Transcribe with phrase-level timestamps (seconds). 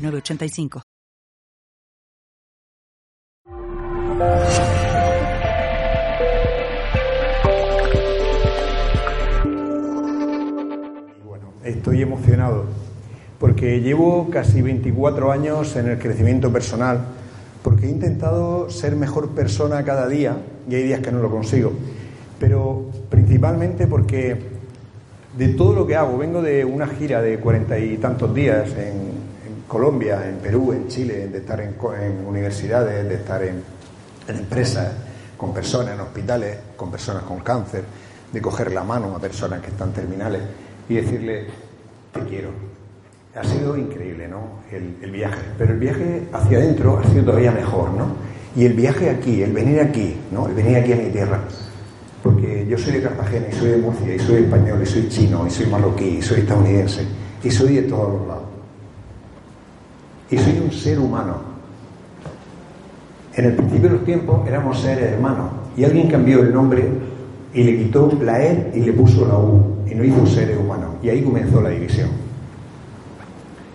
[0.00, 0.82] 985.
[11.24, 12.64] Bueno, estoy emocionado
[13.38, 17.00] porque llevo casi 24 años en el crecimiento personal,
[17.62, 20.36] porque he intentado ser mejor persona cada día
[20.68, 21.72] y hay días que no lo consigo,
[22.38, 24.36] pero principalmente porque
[25.38, 29.29] de todo lo que hago, vengo de una gira de cuarenta y tantos días en,
[29.70, 31.76] Colombia, en Perú, en Chile, de estar en,
[32.26, 33.62] universidades, de estar en,
[34.26, 34.88] empresas,
[35.36, 37.84] con personas en hospitales, con personas con cáncer,
[38.32, 40.42] de coger la mano a personas que están terminales
[40.88, 41.46] y decirle,
[42.12, 42.48] te quiero.
[43.36, 44.58] Ha sido increíble, ¿no?
[44.72, 45.40] El, viaje.
[45.56, 48.08] Pero el viaje hacia adentro ha sido todavía mejor, ¿no?
[48.56, 50.48] Y el viaje aquí, el venir aquí, ¿no?
[50.48, 51.42] El venir aquí a mi tierra.
[52.24, 55.46] Porque yo soy de Cartagena y soy de Murcia y soy español y soy chino
[55.46, 57.06] y soy marroquí y soy estadounidense
[57.44, 58.39] y soy de todos los lados
[60.30, 61.36] y soy un ser humano.
[63.34, 66.88] En el principio de los tiempos éramos seres hermanos y alguien cambió el nombre
[67.52, 70.90] y le quitó la E y le puso la U y no hizo seres humanos
[71.02, 72.08] y ahí comenzó la división.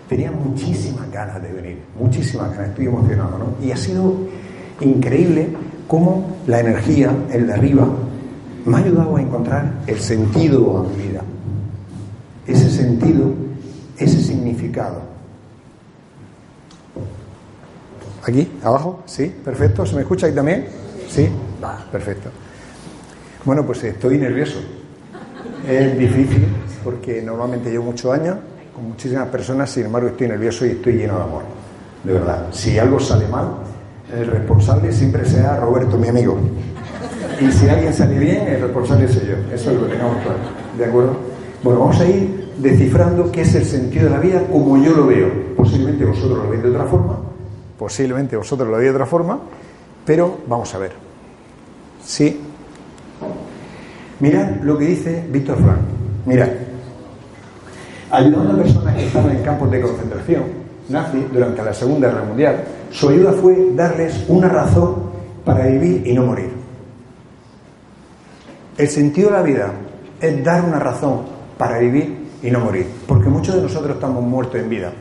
[0.08, 3.66] Tenía muchísimas ganas de venir, muchísimas ganas, estoy emocionado, ¿no?
[3.66, 4.14] Y ha sido
[4.80, 5.48] increíble
[5.88, 7.88] cómo la energía, el de arriba,
[8.64, 11.22] me ha ayudado a encontrar el sentido a mi vida.
[12.46, 13.32] Ese sentido,
[13.98, 15.15] ese significado.
[18.26, 18.58] ¿Aquí?
[18.64, 19.02] ¿Abajo?
[19.06, 19.32] ¿Sí?
[19.44, 19.86] Perfecto.
[19.86, 20.66] ¿Se me escucha ahí también?
[21.08, 21.28] ¿Sí?
[21.62, 22.28] Va, perfecto.
[23.44, 24.58] Bueno, pues estoy nervioso.
[25.68, 26.44] Es difícil
[26.82, 28.36] porque normalmente llevo muchos años
[28.74, 31.42] con muchísimas personas, sin embargo estoy nervioso y estoy lleno de amor.
[32.02, 32.48] De verdad.
[32.50, 33.58] Si algo sale mal,
[34.12, 36.36] el responsable siempre sea Roberto, mi amigo.
[37.40, 39.54] Y si alguien sale bien, el responsable soy yo.
[39.54, 40.38] Eso es lo que tengamos claro.
[40.76, 41.16] ¿De acuerdo?
[41.62, 45.06] Bueno, vamos a ir descifrando qué es el sentido de la vida como yo lo
[45.06, 45.30] veo.
[45.56, 47.18] Posiblemente vosotros lo veis de otra forma,
[47.78, 49.38] Posiblemente vosotros lo veis de otra forma,
[50.04, 50.92] pero vamos a ver.
[52.02, 52.40] Sí.
[54.20, 55.80] Mirad lo que dice Víctor Frank.
[56.24, 56.48] Mirad.
[58.10, 62.64] Ayudando a personas que estaban en campos de concentración nazi durante la Segunda Guerra Mundial,
[62.90, 64.94] su ayuda fue darles una razón
[65.44, 66.50] para vivir y no morir.
[68.78, 69.72] El sentido de la vida
[70.20, 71.22] es dar una razón
[71.58, 74.92] para vivir y no morir, porque muchos de nosotros estamos muertos en vida.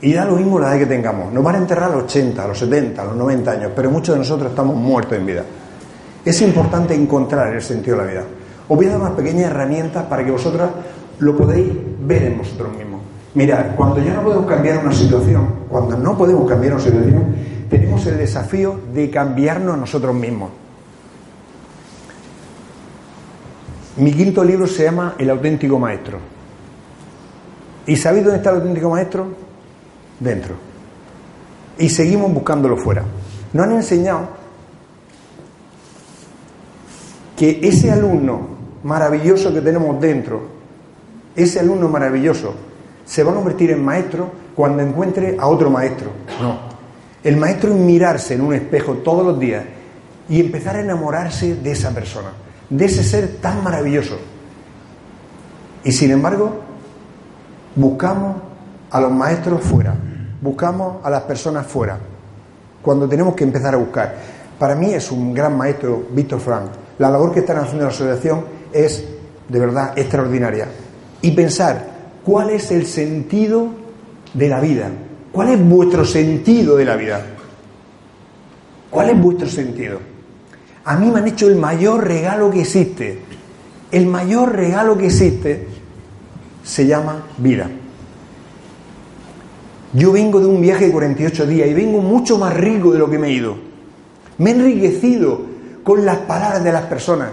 [0.00, 1.32] Y da lo mismo la edad que tengamos.
[1.32, 3.90] Nos van a enterrar a los 80, a los 70, a los 90 años, pero
[3.90, 5.44] muchos de nosotros estamos muertos en vida.
[6.24, 8.24] Es importante encontrar el sentido de la vida.
[8.68, 10.70] Os voy a dar unas pequeñas herramientas para que vosotras
[11.18, 13.00] lo podéis ver en vosotros mismos.
[13.34, 17.34] Mirad, cuando ya no podemos cambiar una situación, cuando no podemos cambiar una situación,
[17.68, 20.50] tenemos el desafío de cambiarnos a nosotros mismos.
[23.96, 26.18] Mi quinto libro se llama El auténtico maestro.
[27.86, 29.47] ¿Y sabéis dónde está el auténtico maestro?
[30.20, 30.54] Dentro.
[31.78, 33.04] Y seguimos buscándolo fuera.
[33.52, 34.28] Nos han enseñado
[37.36, 38.48] que ese alumno
[38.82, 40.42] maravilloso que tenemos dentro,
[41.36, 42.54] ese alumno maravilloso,
[43.04, 46.10] se va a convertir en maestro cuando encuentre a otro maestro.
[46.40, 46.58] No.
[47.22, 49.64] El maestro es mirarse en un espejo todos los días
[50.28, 52.32] y empezar a enamorarse de esa persona,
[52.68, 54.18] de ese ser tan maravilloso.
[55.84, 56.60] Y sin embargo,
[57.76, 58.36] buscamos
[58.90, 59.94] a los maestros fuera
[60.40, 61.98] buscamos a las personas fuera,
[62.82, 64.14] cuando tenemos que empezar a buscar.
[64.58, 66.70] Para mí es un gran maestro Víctor Frank.
[66.98, 69.04] La labor que están haciendo la asociación es
[69.48, 70.68] de verdad extraordinaria.
[71.22, 71.84] Y pensar
[72.24, 73.68] cuál es el sentido
[74.34, 74.90] de la vida,
[75.32, 77.24] cuál es vuestro sentido de la vida,
[78.90, 79.98] cuál es vuestro sentido.
[80.84, 83.20] A mí me han hecho el mayor regalo que existe.
[83.90, 85.66] El mayor regalo que existe
[86.62, 87.68] se llama vida.
[89.92, 93.08] Yo vengo de un viaje de 48 días y vengo mucho más rico de lo
[93.08, 93.56] que me he ido.
[94.36, 95.40] Me he enriquecido
[95.82, 97.30] con las palabras de las personas.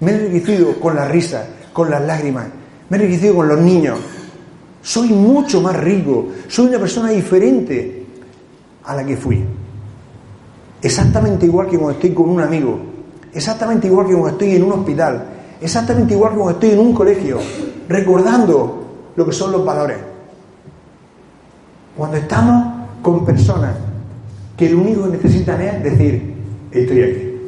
[0.00, 2.46] Me he enriquecido con la risa, con las lágrimas.
[2.90, 3.98] Me he enriquecido con los niños.
[4.82, 6.26] Soy mucho más rico.
[6.46, 8.06] Soy una persona diferente
[8.84, 9.42] a la que fui.
[10.82, 12.78] Exactamente igual que cuando estoy con un amigo.
[13.32, 15.24] Exactamente igual que cuando estoy en un hospital.
[15.60, 17.38] Exactamente igual que cuando estoy en un colegio.
[17.88, 20.07] Recordando lo que son los valores.
[21.98, 22.64] Cuando estamos
[23.02, 23.74] con personas
[24.56, 26.32] que lo único que necesitan es decir,
[26.70, 27.40] estoy aquí.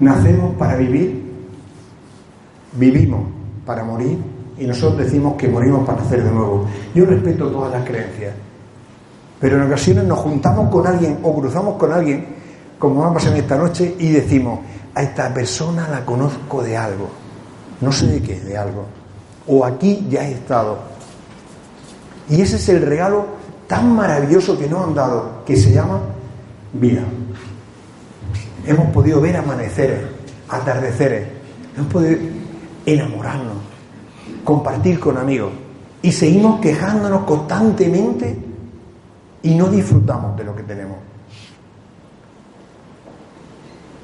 [0.00, 1.24] Nacemos para vivir,
[2.74, 3.22] vivimos
[3.64, 4.18] para morir
[4.58, 6.66] y nosotros decimos que morimos para nacer de nuevo.
[6.94, 8.34] Yo respeto todas las creencias,
[9.40, 12.26] pero en ocasiones nos juntamos con alguien o cruzamos con alguien,
[12.78, 14.60] como vamos pasar esta noche, y decimos,
[14.94, 17.08] a esta persona la conozco de algo,
[17.80, 18.84] no sé de qué, de algo,
[19.46, 20.95] o aquí ya he estado.
[22.28, 23.26] Y ese es el regalo
[23.66, 26.00] tan maravilloso que nos han dado, que se llama
[26.72, 27.02] vida.
[28.66, 30.00] Hemos podido ver amaneceres,
[30.48, 31.28] atardeceres,
[31.76, 32.18] hemos podido
[32.84, 33.56] enamorarnos,
[34.44, 35.52] compartir con amigos
[36.02, 38.36] y seguimos quejándonos constantemente
[39.42, 40.98] y no disfrutamos de lo que tenemos.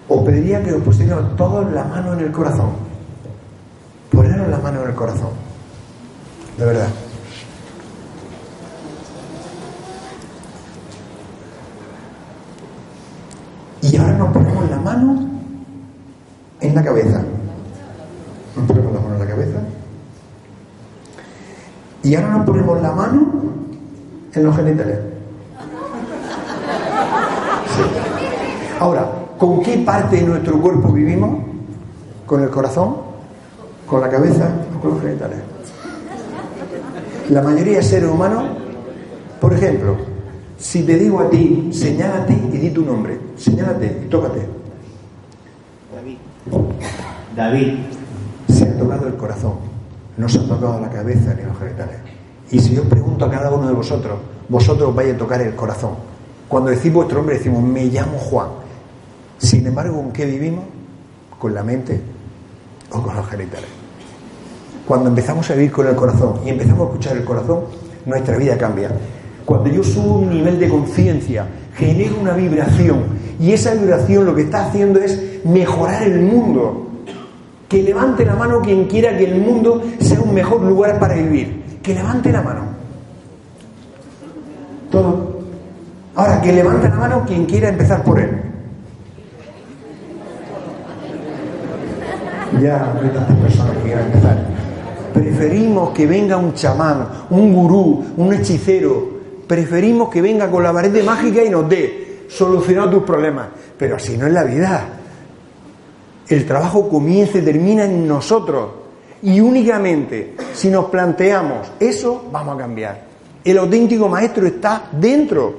[0.08, 2.70] Os pediría que os pusieran todos la mano en el corazón.
[4.10, 5.30] Poneros la mano en el corazón.
[6.58, 6.88] De verdad.
[13.82, 15.28] Y ahora nos ponemos la mano
[16.60, 17.20] en la cabeza.
[18.56, 19.58] Nos ponemos la mano en la cabeza.
[22.04, 23.26] Y ahora nos ponemos la mano
[24.34, 24.98] en los genitales.
[28.78, 31.38] Ahora, ¿con qué parte de nuestro cuerpo vivimos?
[32.26, 32.96] ¿Con el corazón?
[33.86, 34.48] ¿Con la cabeza?
[34.76, 35.38] ¿O con los genitales?
[37.30, 38.44] La mayoría de seres humanos,
[39.40, 40.11] por ejemplo,
[40.62, 44.46] si te digo a ti, señálate y di tu nombre, señálate y tócate.
[45.92, 46.16] David.
[47.36, 47.78] David.
[48.48, 49.54] Se ha tocado el corazón,
[50.16, 51.96] no se ha tocado la cabeza ni los genitales.
[52.52, 55.94] Y si yo pregunto a cada uno de vosotros, vosotros vais a tocar el corazón.
[56.46, 58.48] Cuando decís vuestro nombre decimos, me llamo Juan.
[59.38, 60.64] Sin embargo, ¿con qué vivimos?
[61.40, 62.00] ¿Con la mente
[62.92, 63.68] o con los genitales?
[64.86, 67.64] Cuando empezamos a vivir con el corazón y empezamos a escuchar el corazón,
[68.06, 68.90] nuestra vida cambia.
[69.44, 73.02] Cuando yo subo un nivel de conciencia, genero una vibración
[73.40, 76.86] y esa vibración lo que está haciendo es mejorar el mundo.
[77.68, 81.80] Que levante la mano quien quiera que el mundo sea un mejor lugar para vivir.
[81.82, 82.60] Que levante la mano.
[84.90, 85.40] Todo.
[86.14, 88.30] Ahora, que levante la mano quien quiera empezar por él.
[92.60, 94.36] Ya hay tantas personas que quieran empezar.
[95.14, 99.11] Preferimos que venga un chamán, un gurú, un hechicero.
[99.52, 103.48] Preferimos que venga con la varita mágica y nos dé solucionado tus problemas.
[103.76, 104.88] Pero así no es la vida.
[106.26, 108.70] El trabajo comienza y termina en nosotros.
[109.20, 113.04] Y únicamente si nos planteamos eso, vamos a cambiar.
[113.44, 115.54] El auténtico maestro está dentro.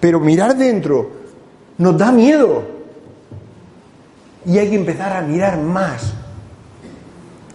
[0.00, 1.10] Pero mirar dentro
[1.76, 2.62] nos da miedo.
[4.46, 6.14] Y hay que empezar a mirar más.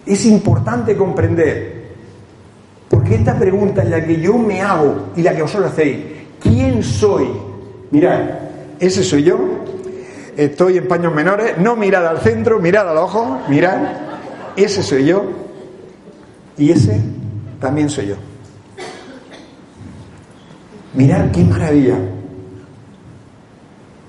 [0.06, 1.73] Es importante comprender.
[2.88, 5.98] Porque esta pregunta es la que yo me hago y la que vosotros hacéis.
[6.40, 7.28] ¿Quién soy?
[7.90, 8.20] Mirad,
[8.78, 9.38] ese soy yo.
[10.36, 11.58] Estoy en paños menores.
[11.58, 13.40] No mirad al centro, mirad al ojo.
[13.48, 13.78] Mirad.
[14.56, 15.24] Ese soy yo.
[16.56, 17.00] Y ese
[17.60, 18.16] también soy yo.
[20.94, 21.96] Mirad qué maravilla.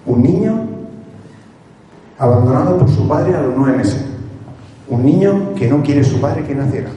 [0.05, 0.67] Un niño
[2.17, 4.05] abandonado por su padre a los nueve meses.
[4.87, 6.89] Un niño que no quiere su padre que naciera.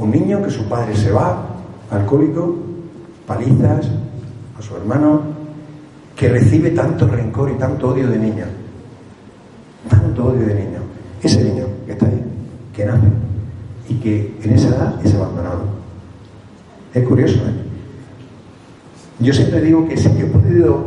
[0.00, 1.46] Un niño que su padre se va,
[1.90, 2.56] alcohólico,
[3.26, 3.86] palizas
[4.58, 5.20] a su hermano,
[6.16, 8.46] que recibe tanto rencor y tanto odio de niño.
[9.90, 10.80] Tanto odio de niño.
[11.22, 12.24] Ese niño que está ahí,
[12.74, 13.08] que nace
[13.90, 15.64] y que en esa edad es abandonado.
[16.94, 17.52] Es curioso, ¿eh?
[19.18, 20.82] Yo siempre digo que si yo he podido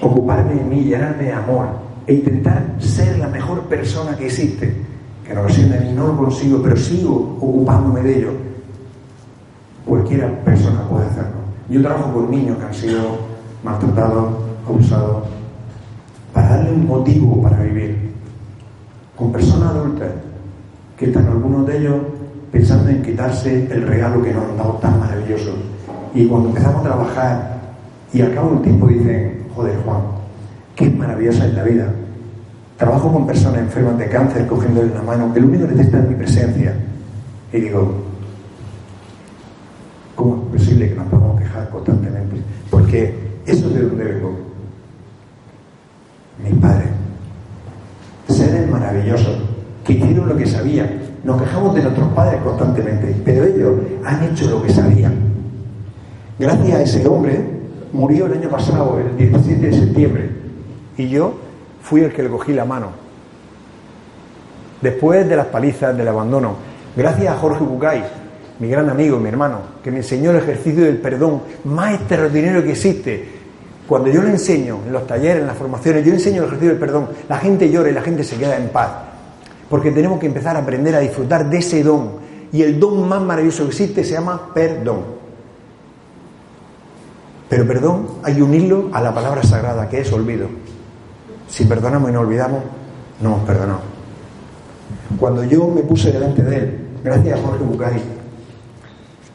[0.00, 1.66] ocuparme de mí, llenarme de amor
[2.06, 4.89] e intentar ser la mejor persona que existe,
[5.30, 8.32] que en ocasiones no lo consigo, pero sigo ocupándome de ello,
[9.86, 11.38] cualquiera persona puede hacerlo.
[11.68, 13.00] Yo trabajo con niños que han sido
[13.62, 14.32] maltratados,
[14.66, 15.22] abusados,
[16.34, 18.10] para darle un motivo para vivir,
[19.16, 20.08] con personas adultas
[20.96, 21.96] que están algunos de ellos
[22.50, 25.52] pensando en quitarse el regalo que nos han dado tan maravilloso.
[26.12, 27.60] Y cuando empezamos a trabajar
[28.12, 30.00] y al cabo de un tiempo dicen, joder Juan,
[30.74, 31.94] qué maravillosa es la vida.
[32.80, 36.14] Trabajo con personas enfermas de cáncer cogiéndole la mano, que único que necesita es mi
[36.14, 36.74] presencia.
[37.52, 37.92] Y digo,
[40.14, 42.36] ¿cómo es posible que nos podamos quejar constantemente?
[42.70, 44.34] Porque eso es de donde vengo.
[46.42, 46.88] Mis padres,
[48.28, 49.42] seres maravillosos,
[49.84, 50.88] que hicieron lo que sabían.
[51.22, 53.74] Nos quejamos de nuestros padres constantemente, pero ellos
[54.06, 55.16] han hecho lo que sabían.
[56.38, 57.44] Gracias a ese hombre,
[57.92, 60.30] murió el año pasado, el 17 de septiembre,
[60.96, 61.49] y yo
[61.82, 62.88] fui el que le cogí la mano.
[64.80, 66.56] Después de las palizas, del abandono,
[66.96, 68.04] gracias a Jorge Bucay,
[68.60, 72.72] mi gran amigo, mi hermano, que me enseñó el ejercicio del perdón más extraordinario que
[72.72, 73.40] existe.
[73.86, 76.78] Cuando yo le enseño en los talleres, en las formaciones, yo enseño el ejercicio del
[76.78, 78.90] perdón, la gente llora y la gente se queda en paz.
[79.68, 82.12] Porque tenemos que empezar a aprender a disfrutar de ese don.
[82.52, 85.04] Y el don más maravilloso que existe se llama perdón.
[87.48, 90.48] Pero perdón hay que unirlo a la palabra sagrada, que es olvido.
[91.50, 92.62] Si perdonamos y no olvidamos,
[93.20, 93.80] no hemos perdonado.
[95.18, 98.00] Cuando yo me puse delante de él, gracias a Jorge Bucari,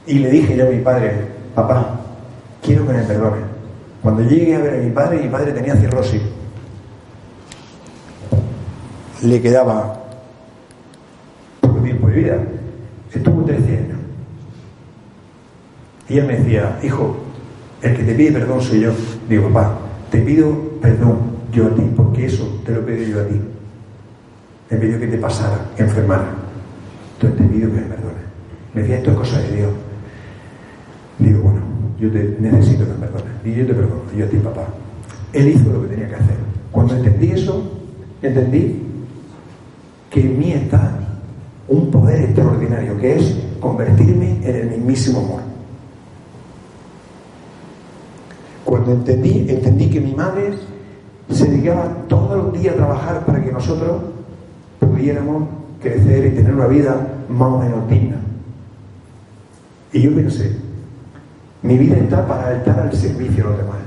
[0.07, 1.13] y le dije yo a mi padre,
[1.53, 1.99] papá,
[2.61, 3.37] quiero que me perdone.
[4.01, 6.21] Cuando llegué a ver a mi padre, mi padre tenía cirrosis.
[9.23, 9.99] Le quedaba
[11.59, 12.37] poco tiempo de vida.
[13.11, 13.97] Estuvo 13 años.
[16.07, 17.17] Y él me decía, hijo,
[17.81, 18.91] el que te pide perdón soy yo.
[19.27, 19.79] Digo, papá,
[20.11, 21.17] te pido perdón
[21.51, 21.81] yo a ti,
[22.15, 23.41] porque eso te lo pido yo a ti.
[24.69, 26.29] Me pidió que te pasara, que enfermara.
[27.15, 28.23] Entonces te pido que me perdones.
[28.73, 29.73] Me decía, esto es cosa de Dios.
[31.19, 31.59] Digo, bueno,
[31.99, 33.33] yo te necesito que me perdones.
[33.43, 34.67] Y yo te perdono, yo a ti, papá.
[35.33, 36.35] Él hizo lo que tenía que hacer.
[36.71, 37.71] Cuando entendí eso,
[38.21, 38.81] entendí
[40.09, 40.97] que en mí está
[41.67, 45.41] un poder extraordinario, que es convertirme en el mismísimo amor.
[48.63, 50.53] Cuando entendí, entendí que mi madre
[51.33, 54.01] se dedicaba todos los días a trabajar para que nosotros
[54.79, 55.47] pudiéramos
[55.81, 56.95] crecer y tener una vida
[57.29, 58.17] más o menos digna.
[59.91, 60.55] Y yo pensé,
[61.61, 63.77] mi vida está para estar al servicio de los demás.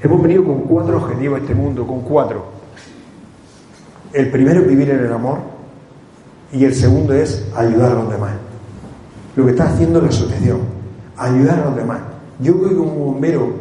[0.00, 2.44] Hemos venido con cuatro objetivos a este mundo, con cuatro.
[4.12, 5.38] El primero es vivir en el amor
[6.52, 8.32] y el segundo es ayudar a los demás.
[9.34, 10.60] Lo que está haciendo la asociación,
[11.16, 11.98] ayudar a los demás.
[12.38, 13.54] Yo voy como bombero,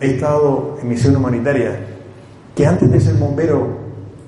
[0.00, 1.89] he estado en misión humanitaria,
[2.54, 3.78] que antes de ser bombero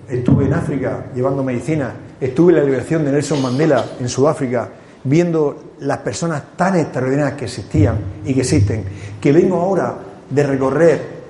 [0.09, 4.69] estuve en África llevando medicina, estuve en la liberación de Nelson Mandela en Sudáfrica,
[5.05, 8.85] viendo las personas tan extraordinarias que existían y que existen,
[9.21, 9.97] que vengo ahora
[10.31, 11.23] de recorrer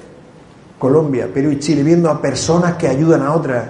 [0.79, 3.65] Colombia, Perú y Chile, viendo a personas que ayudan a otras,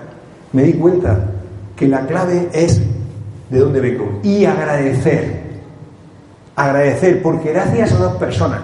[0.53, 1.31] me di cuenta
[1.77, 2.81] que la clave es
[3.51, 5.43] de dónde vengo y agradecer.
[6.57, 8.61] Agradecer, porque gracias a dos personas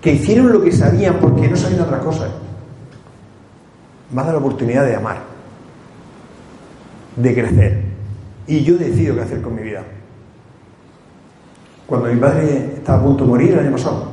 [0.00, 2.28] que hicieron lo que sabían porque no sabían otra cosa,
[4.12, 5.18] me ha dado la oportunidad de amar,
[7.16, 7.82] de crecer.
[8.46, 9.82] Y yo decido qué hacer con mi vida.
[11.86, 14.10] Cuando mi padre estaba a punto de morir el año pasado,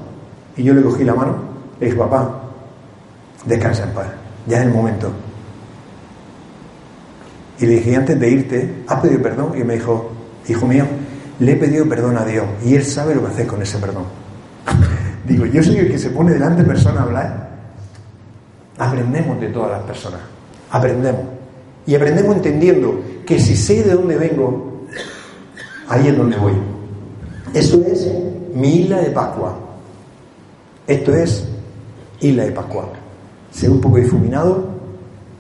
[0.56, 1.36] y yo le cogí la mano,
[1.80, 2.42] le dije, papá,
[3.46, 4.08] descansa en paz,
[4.48, 5.12] ya es el momento.
[7.60, 9.54] Y le dije, antes de irte, ¿has pedido perdón?
[9.60, 10.12] Y me dijo,
[10.48, 10.86] hijo mío,
[11.39, 14.06] le he pedido perdón a Dios y Él sabe lo que hacer con ese perdón.
[15.25, 17.47] Digo, yo soy el que se pone delante de personas a hablar.
[18.78, 20.22] Aprendemos de todas las personas,
[20.72, 21.22] aprendemos.
[21.86, 24.84] Y aprendemos entendiendo que si sé de dónde vengo,
[25.88, 26.54] ahí es donde voy.
[27.54, 28.12] Eso es
[28.54, 29.58] mi isla de Pascua.
[30.86, 31.48] Esto es
[32.20, 32.90] isla de Pascua.
[33.52, 34.78] Sé un poco difuminado.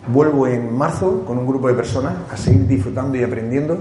[0.07, 3.77] Vuelvo en marzo con un grupo de personas a seguir disfrutando y aprendiendo.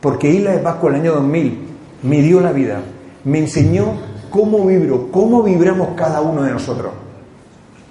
[0.00, 1.58] Porque Isla de Pascua el año 2000
[2.02, 2.80] me dio la vida.
[3.24, 3.86] Me enseñó
[4.30, 6.92] cómo vibro, cómo vibramos cada uno de nosotros.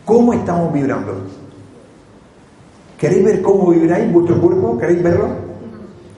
[0.05, 1.13] ¿Cómo estamos vibrando?
[2.97, 4.77] ¿Queréis ver cómo vibráis vuestro cuerpo?
[4.77, 5.27] ¿Queréis verlo?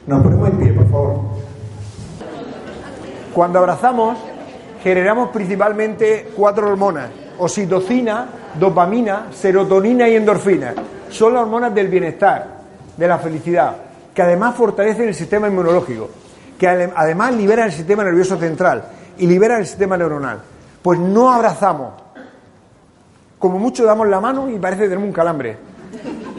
[0.07, 1.19] Nos ponemos en pie, por favor.
[3.33, 4.17] Cuando abrazamos,
[4.81, 8.27] generamos principalmente cuatro hormonas: oxitocina,
[8.59, 10.73] dopamina, serotonina y endorfina.
[11.09, 12.47] Son las hormonas del bienestar,
[12.97, 13.75] de la felicidad,
[14.13, 16.09] que además fortalecen el sistema inmunológico,
[16.57, 18.83] que además liberan el sistema nervioso central
[19.17, 20.39] y liberan el sistema neuronal.
[20.81, 22.04] Pues no abrazamos.
[23.39, 25.57] Como mucho damos la mano y parece que tenemos un calambre.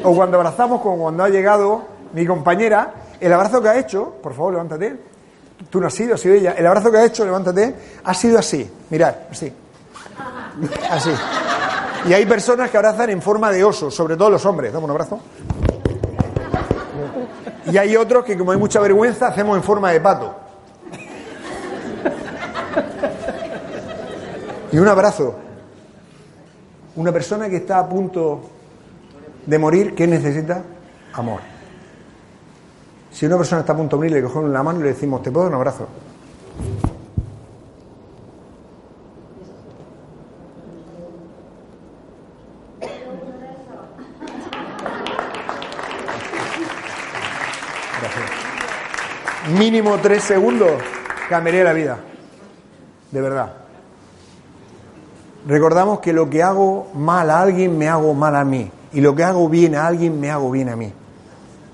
[0.03, 4.35] O cuando abrazamos, como cuando ha llegado mi compañera, el abrazo que ha hecho, por
[4.35, 4.97] favor, levántate,
[5.71, 6.55] Tú no has sido, ha sido ella.
[6.57, 7.75] El abrazo que ha hecho, levántate,
[8.05, 8.71] ha sido así.
[8.91, 9.53] Mirad, así.
[10.91, 11.11] Así.
[12.07, 14.73] Y hay personas que abrazan en forma de oso, sobre todo los hombres.
[14.73, 15.21] Dame un abrazo.
[17.67, 20.35] Y hay otros que, como hay mucha vergüenza, hacemos en forma de pato.
[24.71, 25.35] Y un abrazo.
[26.97, 28.41] Una persona que está a punto
[29.45, 30.63] de morir, ¿qué necesita?
[31.13, 31.41] Amor.
[33.13, 35.23] Si una persona está a punto de morir, le cogemos la mano y le decimos,
[35.23, 35.87] ¿te puedo dar un abrazo?
[49.59, 50.73] Mínimo tres segundos
[51.29, 51.99] cambiaría la vida.
[53.11, 53.66] De verdad.
[55.47, 58.71] Recordamos que lo que hago mal a alguien me hago mal a mí.
[58.93, 60.93] Y lo que hago bien a alguien me hago bien a mí.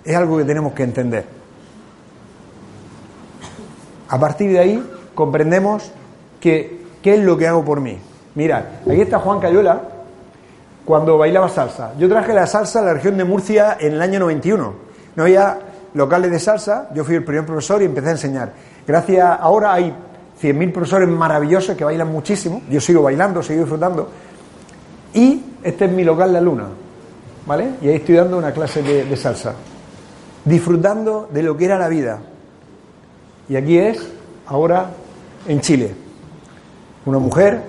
[0.04, 1.24] Es algo que tenemos que entender.
[4.08, 5.90] A partir de ahí, comprendemos
[6.38, 7.98] que qué es lo que hago por mí.
[8.34, 9.80] Mirad, aquí está Juan Cayuela
[10.84, 11.92] cuando bailaba salsa.
[11.98, 14.74] Yo traje la salsa a la región de Murcia en el año 91.
[15.16, 15.58] No había
[15.94, 18.52] locales de salsa, yo fui el primer profesor y empecé a enseñar.
[18.86, 19.94] Gracias, ahora hay
[20.42, 22.62] 100.000 profesores maravillosos que bailan muchísimo.
[22.68, 24.08] Yo sigo bailando, sigo disfrutando.
[25.14, 26.66] Y este es mi local La Luna,
[27.46, 27.74] ¿vale?
[27.80, 29.54] Y ahí estoy dando una clase de, salsa,
[30.44, 32.18] disfrutando de lo que era la vida.
[33.48, 34.04] Y aquí es,
[34.46, 34.90] ahora,
[35.46, 35.94] en Chile.
[37.06, 37.62] Una mujer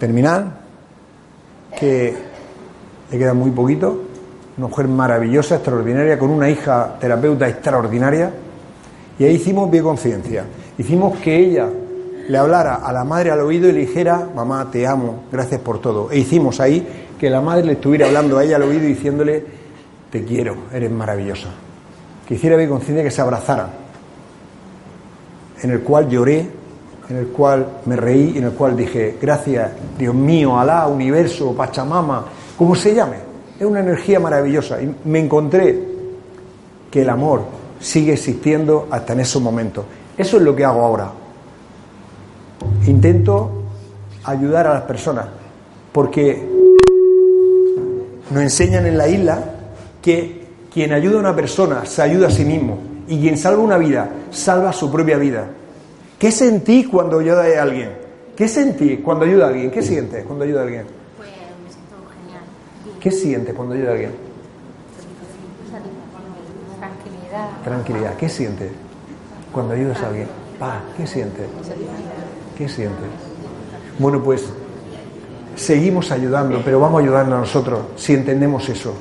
[0.00, 0.58] terminal,
[1.78, 2.16] que
[3.12, 4.02] le queda muy poquito,
[4.56, 8.32] una mujer maravillosa, extraordinaria, con una hija terapeuta extraordinaria,
[9.18, 10.44] y ahí hicimos conciencia
[10.78, 11.68] Hicimos que ella
[12.28, 15.80] le hablara a la madre al oído y le dijera, mamá, te amo, gracias por
[15.80, 16.10] todo.
[16.10, 16.86] E hicimos ahí
[17.18, 19.44] que la madre le estuviera hablando a ella al oído y diciéndole,
[20.10, 21.48] te quiero, eres maravillosa.
[22.26, 23.68] Que hiciera conciencia que se abrazaran,
[25.62, 26.58] en el cual lloré
[27.08, 32.26] en el cual me reí en el cual dije, gracias, Dios mío, Alá, universo, Pachamama,
[32.56, 33.16] como se llame.
[33.58, 34.80] Es una energía maravillosa.
[34.82, 35.78] Y me encontré
[36.90, 37.42] que el amor
[37.80, 39.84] sigue existiendo hasta en esos momentos.
[40.18, 41.12] Eso es lo que hago ahora.
[42.86, 43.52] Intento
[44.24, 45.26] ayudar a las personas,
[45.92, 46.44] porque
[48.30, 49.42] nos enseñan en la isla
[50.02, 53.78] que quien ayuda a una persona se ayuda a sí mismo y quien salva una
[53.78, 55.46] vida salva su propia vida.
[56.18, 57.92] ¿Qué sentís cuando ayuda a alguien?
[58.36, 59.70] ¿Qué sentís cuando ayuda a alguien?
[59.70, 60.84] ¿Qué sientes cuando ayuda a alguien?
[61.16, 63.00] Pues me siento genial.
[63.00, 64.10] ¿Qué sientes cuando ayuda a alguien?
[66.78, 67.48] Tranquilidad.
[67.64, 68.16] Tranquilidad.
[68.16, 68.87] ¿Qué sientes
[69.58, 70.28] cuando ayudas a alguien?
[70.96, 71.46] ¿Qué sientes?
[72.56, 73.08] ¿Qué sientes?
[73.98, 74.48] Bueno, pues
[75.56, 78.94] seguimos ayudando, pero vamos a ayudarnos a nosotros si entendemos eso.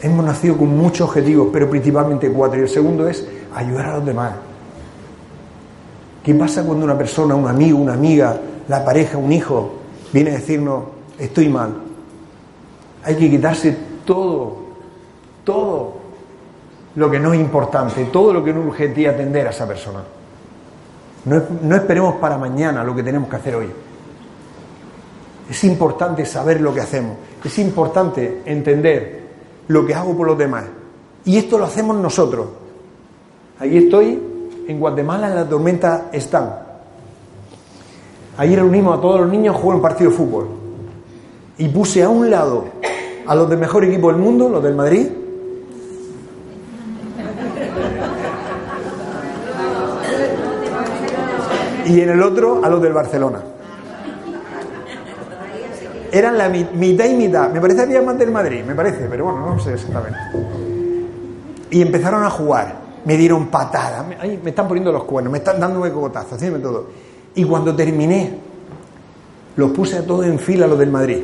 [0.00, 2.60] Hemos nacido con muchos objetivos, pero principalmente cuatro.
[2.60, 4.32] Y el segundo es ayudar a los demás.
[6.24, 9.74] ¿Qué pasa cuando una persona, un amigo, una amiga, la pareja, un hijo,
[10.14, 10.84] viene a decirnos,
[11.18, 11.74] estoy mal?
[13.04, 14.56] Hay que quitarse todo,
[15.44, 15.99] todo
[16.96, 20.00] lo que no es importante, todo lo que no urge atender a esa persona.
[21.24, 23.70] No, no esperemos para mañana lo que tenemos que hacer hoy.
[25.48, 29.20] Es importante saber lo que hacemos, es importante entender
[29.68, 30.64] lo que hago por los demás.
[31.24, 32.46] Y esto lo hacemos nosotros.
[33.58, 34.18] Ahí estoy
[34.66, 36.54] en Guatemala en la tormenta están.
[38.36, 40.48] Ahí reunimos a todos los niños a un partido de fútbol.
[41.58, 42.64] Y puse a un lado
[43.26, 45.08] a los del mejor equipo del mundo, los del Madrid,
[51.90, 53.40] y en el otro a los del Barcelona.
[56.12, 57.50] Eran la mitad y mitad.
[57.50, 60.18] Me parece había más del Madrid, me parece, pero bueno, no sé exactamente.
[61.70, 65.58] Y empezaron a jugar me dieron patadas, me, me están poniendo los cuernos, me están
[65.58, 66.86] dando cogotazos, haciéndome todo.
[67.34, 68.38] Y cuando terminé,
[69.56, 71.22] los puse a todos en fila, los del Madrid.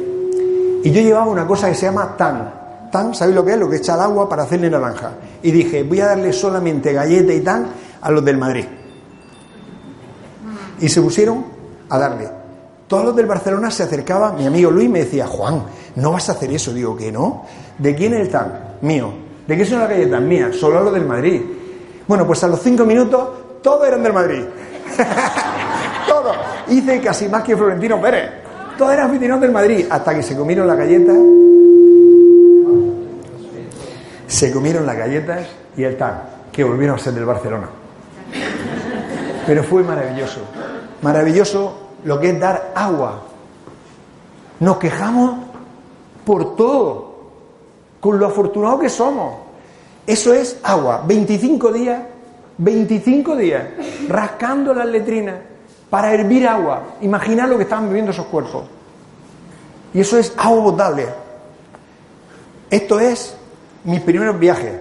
[0.83, 2.67] Y yo llevaba una cosa que se llama tan.
[2.91, 3.59] Tan, ¿sabéis lo que es?
[3.59, 5.13] Lo que echa el agua para hacerle naranja.
[5.43, 7.67] Y dije, voy a darle solamente galleta y tan
[8.01, 8.65] a los del Madrid.
[10.81, 11.45] Y se pusieron
[11.89, 12.29] a darle.
[12.87, 15.63] Todos los del Barcelona se acercaban, mi amigo Luis me decía, Juan,
[15.97, 16.73] no vas a hacer eso.
[16.73, 17.45] Digo, que no.
[17.79, 18.77] ¿De quién es el tan?
[18.83, 19.13] Mío.
[19.47, 20.21] ¿De qué son las galletas?
[20.21, 20.57] Mías.
[20.57, 21.43] Solo los del Madrid.
[22.07, 23.29] Bueno, pues a los cinco minutos
[23.63, 24.45] todos eran del Madrid.
[26.09, 26.37] todos.
[26.69, 28.31] Hice casi más que Florentino Pérez.
[28.79, 29.87] Todos eran aficionados del Madrid.
[29.91, 31.17] Hasta que se comieron las galletas.
[34.29, 37.69] Se comieron las galletas y el tan, que volvieron a ser del Barcelona.
[39.47, 40.41] Pero fue maravilloso.
[41.03, 43.23] Maravilloso lo que es dar agua.
[44.61, 45.39] Nos quejamos
[46.25, 47.17] por todo,
[48.01, 49.35] con lo afortunado que somos.
[50.07, 51.03] Eso es agua.
[51.07, 52.03] 25 días,
[52.59, 53.65] 25 días,
[54.09, 55.37] rascando las letrinas
[55.91, 56.83] para hervir agua.
[57.01, 58.65] Imaginar lo que estaban viviendo esos cuerpos.
[59.93, 61.09] Y eso es agua potable.
[62.71, 63.37] Esto es
[63.85, 64.81] mis primeros viajes.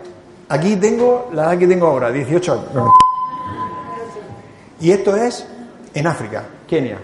[0.50, 2.92] Aquí tengo la edad que tengo ahora, 18 años.
[4.80, 5.48] Y esto es
[5.96, 7.00] en África, Kenia.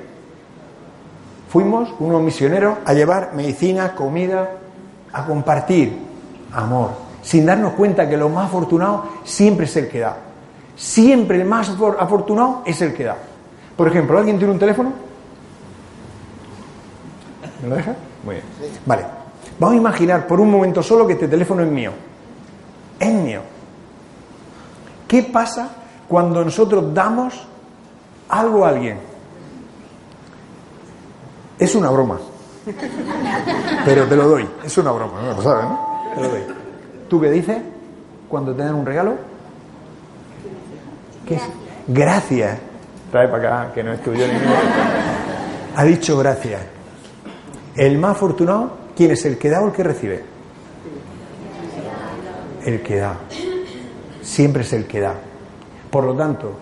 [1.49, 4.51] Fuimos unos misioneros a llevar medicina, comida,
[5.11, 5.97] a compartir
[6.53, 10.17] amor sin darnos cuenta que lo más afortunado siempre es el que da.
[10.75, 13.17] Siempre el más afortunado es el que da.
[13.75, 14.91] Por ejemplo, ¿alguien tiene un teléfono?
[17.61, 17.95] ¿Me lo deja?
[18.23, 18.45] Muy bien.
[18.85, 19.05] Vale.
[19.59, 21.91] Vamos a imaginar por un momento solo que este teléfono es mío.
[22.99, 23.41] Es mío.
[25.07, 25.69] ¿Qué pasa
[26.07, 27.47] cuando nosotros damos
[28.31, 28.97] algo a alguien?
[31.59, 32.19] Es una broma.
[33.85, 34.47] Pero te lo doy.
[34.63, 35.65] Es una broma, sabes.
[36.15, 36.41] Te lo doy.
[37.09, 37.57] ¿Tú qué dices
[38.29, 39.15] cuando te dan un regalo?
[41.27, 41.39] ¿Qué,
[41.87, 42.57] gracias.
[43.11, 44.33] Trae para acá, que no es tuyo ni.
[45.75, 46.61] Ha dicho gracias.
[47.75, 50.23] El más afortunado, ¿quién es el que da o el que recibe?
[52.65, 53.17] El que da.
[54.21, 55.15] Siempre es el que da.
[55.89, 56.53] Por lo tanto,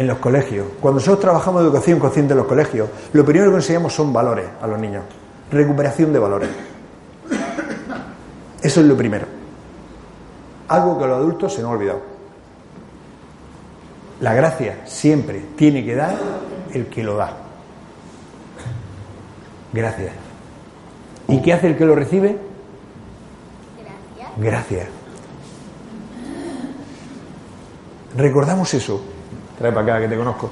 [0.00, 3.92] en los colegios, cuando nosotros trabajamos educación consciente en los colegios, lo primero que enseñamos
[3.92, 5.04] son valores a los niños.
[5.52, 6.48] Recuperación de valores.
[8.62, 9.26] Eso es lo primero.
[10.68, 12.00] Algo que los adultos se nos ha olvidado.
[14.22, 16.16] La gracia siempre tiene que dar
[16.72, 17.36] el que lo da.
[19.70, 20.12] Gracias.
[21.28, 22.38] ¿Y qué hace el que lo recibe?
[23.76, 24.38] Gracias.
[24.38, 24.88] Gracias.
[28.16, 29.02] Recordamos eso.
[29.60, 30.48] Trae para acá que te conozco.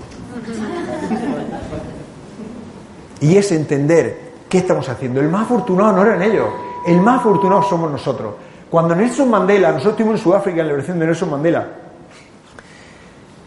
[3.23, 5.21] Y es entender qué estamos haciendo.
[5.21, 6.47] El más afortunado no eran ellos,
[6.87, 8.35] el más afortunado somos nosotros.
[8.71, 11.69] Cuando Nelson Mandela, nosotros estuvimos en Sudáfrica en la liberación de Nelson Mandela,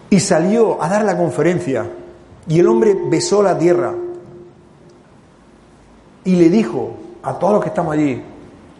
[0.09, 1.85] y salió a dar la conferencia,
[2.47, 3.93] y el hombre besó la tierra,
[6.23, 8.19] y le dijo a todos los que estamos allí,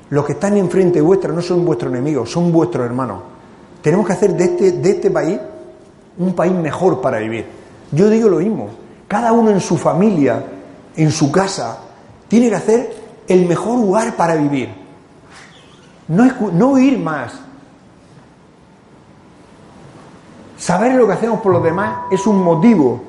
[0.09, 3.21] los que están enfrente vuestra no son vuestros enemigos, son vuestros hermanos.
[3.83, 5.39] Tenemos que hacer de este, de este país
[6.17, 7.45] un país mejor para vivir.
[7.91, 8.69] Yo digo lo mismo,
[9.07, 10.43] cada uno en su familia,
[10.95, 11.79] en su casa,
[12.27, 12.93] tiene que hacer
[13.27, 14.69] el mejor lugar para vivir.
[16.07, 17.33] No, no ir más.
[20.57, 23.03] Saber lo que hacemos por los demás es un motivo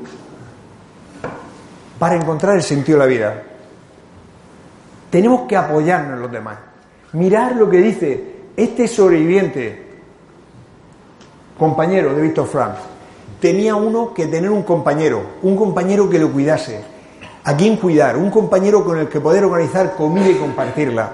[1.99, 3.43] para encontrar el sentido de la vida.
[5.11, 6.59] Tenemos que apoyarnos en los demás.
[7.13, 9.87] Mirar lo que dice este sobreviviente,
[11.59, 12.75] compañero de Víctor Frank.
[13.43, 16.81] Tenía uno que tener un compañero, un compañero que lo cuidase.
[17.43, 18.17] ¿A quién cuidar?
[18.17, 21.11] Un compañero con el que poder organizar comida y compartirla.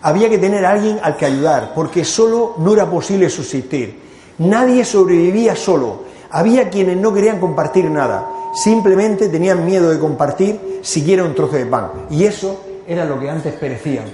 [0.00, 4.00] Había que tener a alguien al que ayudar, porque solo no era posible subsistir.
[4.38, 6.04] Nadie sobrevivía solo.
[6.30, 11.66] Había quienes no querían compartir nada, simplemente tenían miedo de compartir siquiera un trozo de
[11.66, 11.90] pan.
[12.08, 14.06] Y eso era lo que antes perecían.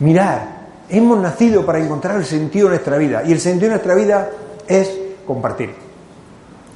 [0.00, 0.40] Mirad,
[0.90, 4.30] hemos nacido para encontrar el sentido de nuestra vida y el sentido de nuestra vida
[4.68, 5.74] es compartir.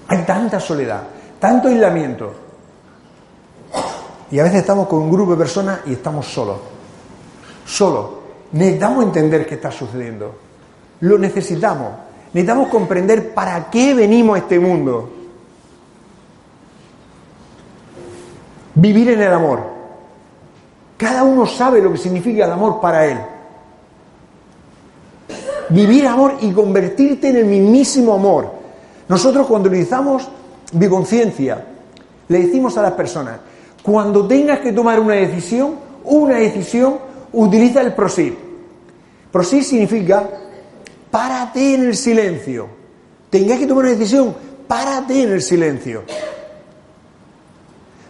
[0.09, 1.03] Hay tanta soledad,
[1.39, 2.45] tanto aislamiento
[4.31, 6.59] y a veces estamos con un grupo de personas y estamos solos.
[7.65, 8.07] Solos.
[8.51, 10.35] Necesitamos entender qué está sucediendo.
[11.01, 11.93] Lo necesitamos.
[12.33, 15.11] Necesitamos comprender para qué venimos a este mundo.
[18.75, 19.61] Vivir en el amor.
[20.97, 23.19] Cada uno sabe lo que significa el amor para él.
[25.71, 28.53] Vivir amor y convertirte en el mismísimo amor.
[29.09, 30.29] Nosotros cuando utilizamos
[30.73, 31.65] biconciencia,
[32.29, 33.39] le decimos a las personas,
[33.83, 35.75] cuando tengas que tomar una decisión,
[36.05, 36.99] una decisión,
[37.33, 38.37] utiliza el prosir.
[39.31, 40.29] Prosir significa
[41.11, 42.69] párate en el silencio.
[43.31, 44.35] Tengas que tomar una decisión,
[44.67, 46.03] párate en el silencio.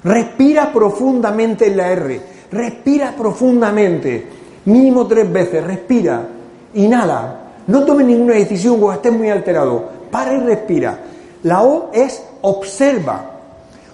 [0.05, 2.21] Respira profundamente en la R.
[2.53, 4.27] Respira profundamente.
[4.67, 5.65] Mínimo tres veces.
[5.65, 6.29] Respira.
[6.75, 7.44] Inhala.
[7.67, 9.89] No tomes ninguna decisión cuando estés muy alterado.
[10.11, 10.99] Para y respira.
[11.43, 13.31] La O es observa.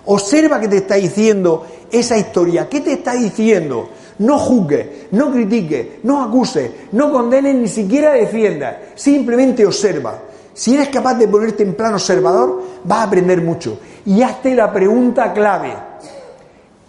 [0.07, 2.69] Observa qué te está diciendo esa historia.
[2.69, 3.89] ¿Qué te está diciendo?
[4.19, 8.77] No juzgues, no critiques, no acuses, no condenes, ni siquiera defiendas.
[8.95, 10.19] Simplemente observa.
[10.53, 13.79] Si eres capaz de ponerte en plan observador, vas a aprender mucho.
[14.05, 15.73] Y hazte la pregunta clave.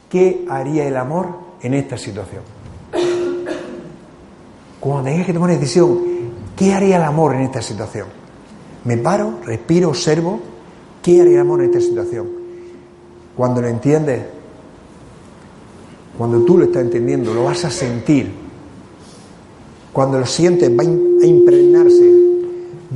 [0.10, 1.28] ¿Qué haría el amor
[1.62, 2.42] en esta situación?
[4.80, 6.00] Cuando tengas que tomar decisión,
[6.62, 8.06] ¿qué haría el amor en esta situación?
[8.84, 10.40] Me paro, respiro, observo,
[11.02, 12.30] ¿qué haría el amor en esta situación?
[13.36, 14.22] Cuando lo entiendes,
[16.16, 18.32] cuando tú lo estás entendiendo, lo vas a sentir.
[19.92, 22.14] Cuando lo sientes, va a impregnarse,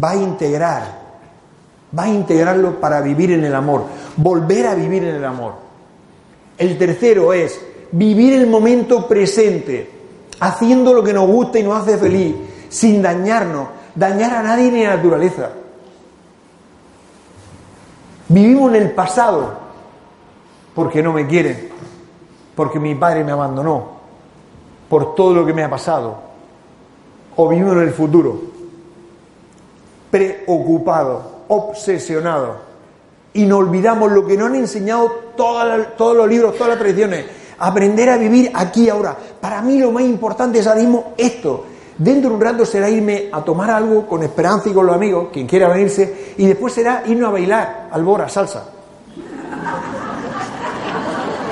[0.02, 1.02] va a integrar,
[1.98, 5.54] va a integrarlo para vivir en el amor, volver a vivir en el amor.
[6.56, 7.60] El tercero es
[7.92, 9.90] vivir el momento presente,
[10.40, 12.36] haciendo lo que nos gusta y nos hace feliz,
[12.76, 15.50] sin dañarnos, dañar a nadie ni a la naturaleza.
[18.28, 19.54] Vivimos en el pasado
[20.74, 21.70] porque no me quieren,
[22.54, 23.92] porque mi padre me abandonó,
[24.90, 26.18] por todo lo que me ha pasado.
[27.38, 28.42] O vivimos en el futuro,
[30.12, 32.58] preocupados, obsesionados,
[33.32, 37.26] y nos olvidamos lo que nos han enseñado todos los libros, todas las tradiciones.
[37.58, 39.16] Aprender a vivir aquí ahora.
[39.40, 41.68] Para mí lo más importante es ahora mismo esto.
[41.98, 45.30] Dentro de un rato será irme a tomar algo con esperanza y con los amigos,
[45.32, 48.70] quien quiera venirse, y después será irnos a bailar, albora, salsa.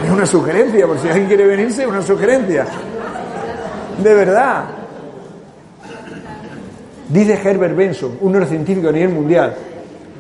[0.03, 2.65] Es una sugerencia, por si alguien quiere venirse, una sugerencia.
[4.03, 4.65] De verdad.
[7.07, 9.55] Dice Herbert Benson, un neurocientífico a nivel mundial,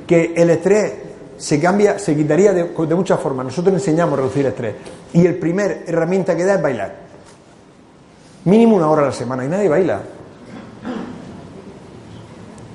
[0.07, 0.93] que el estrés
[1.37, 3.45] se cambia, se quitaría de, muchas formas.
[3.45, 4.75] Nosotros enseñamos a reducir el estrés.
[5.11, 7.02] Y el primer herramienta que da es bailar.
[8.45, 10.01] Mínimo una hora a la semana y nadie baila.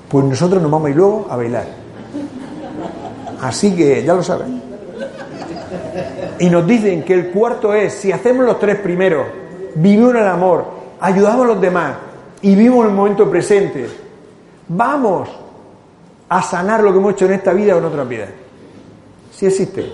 [0.09, 1.65] Pues nosotros nos vamos a ir luego a bailar.
[3.41, 4.61] Así que ya lo saben.
[6.39, 9.27] Y nos dicen que el cuarto es, si hacemos los tres primeros,
[9.75, 10.65] vivimos el amor,
[10.99, 11.95] ayudamos a los demás
[12.41, 13.87] y vivimos el momento presente,
[14.67, 15.29] vamos
[16.29, 18.29] a sanar lo que hemos hecho en esta vida o en otras vidas.
[19.31, 19.91] Sí existe.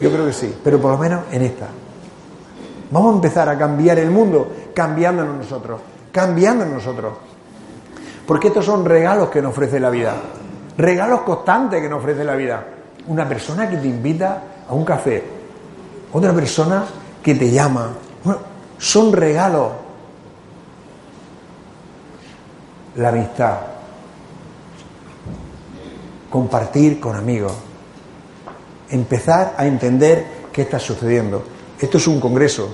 [0.00, 1.68] Yo creo que sí, pero por lo menos en esta.
[2.90, 5.80] Vamos a empezar a cambiar el mundo cambiándonos nosotros,
[6.12, 7.14] cambiándonos nosotros.
[8.26, 10.14] Porque estos son regalos que nos ofrece la vida,
[10.76, 12.64] regalos constantes que nos ofrece la vida.
[13.06, 15.22] Una persona que te invita a un café,
[16.12, 16.84] otra persona
[17.22, 17.90] que te llama.
[18.22, 18.40] Bueno,
[18.78, 19.72] son regalos.
[22.96, 23.58] La amistad,
[26.30, 27.52] compartir con amigos,
[28.88, 31.42] empezar a entender qué está sucediendo.
[31.80, 32.68] Esto es un congreso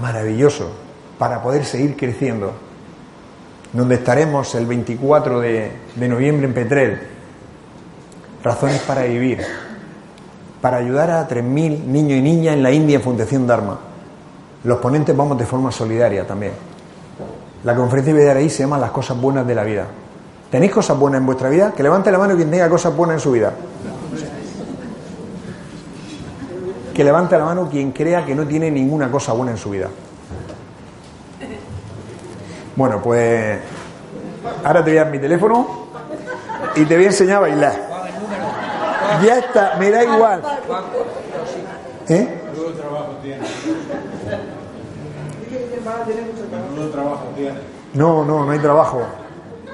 [0.00, 0.70] maravilloso
[1.18, 2.52] para poder seguir creciendo,
[3.72, 7.00] donde estaremos el 24 de, noviembre en Petrel.
[8.42, 9.40] Razones para vivir,
[10.60, 13.78] para ayudar a 3.000 niños y niñas en la India en Fundación Dharma.
[14.64, 16.52] Los ponentes vamos de forma solidaria también.
[17.62, 19.86] La conferencia de ahí se llama Las cosas buenas de la vida.
[20.50, 21.72] ¿Tenéis cosas buenas en vuestra vida?
[21.72, 23.52] Que levante la mano quien tenga cosas buenas en su vida.
[26.94, 29.88] Que levante la mano quien crea que no tiene ninguna cosa buena en su vida.
[32.76, 33.60] Bueno, pues
[34.64, 35.66] ahora te voy a dar mi teléfono
[36.74, 37.74] y te voy a enseñar a bailar.
[39.24, 40.42] Ya está, me da igual.
[42.08, 42.40] ¿Eh?
[47.94, 49.02] No, no, no hay trabajo.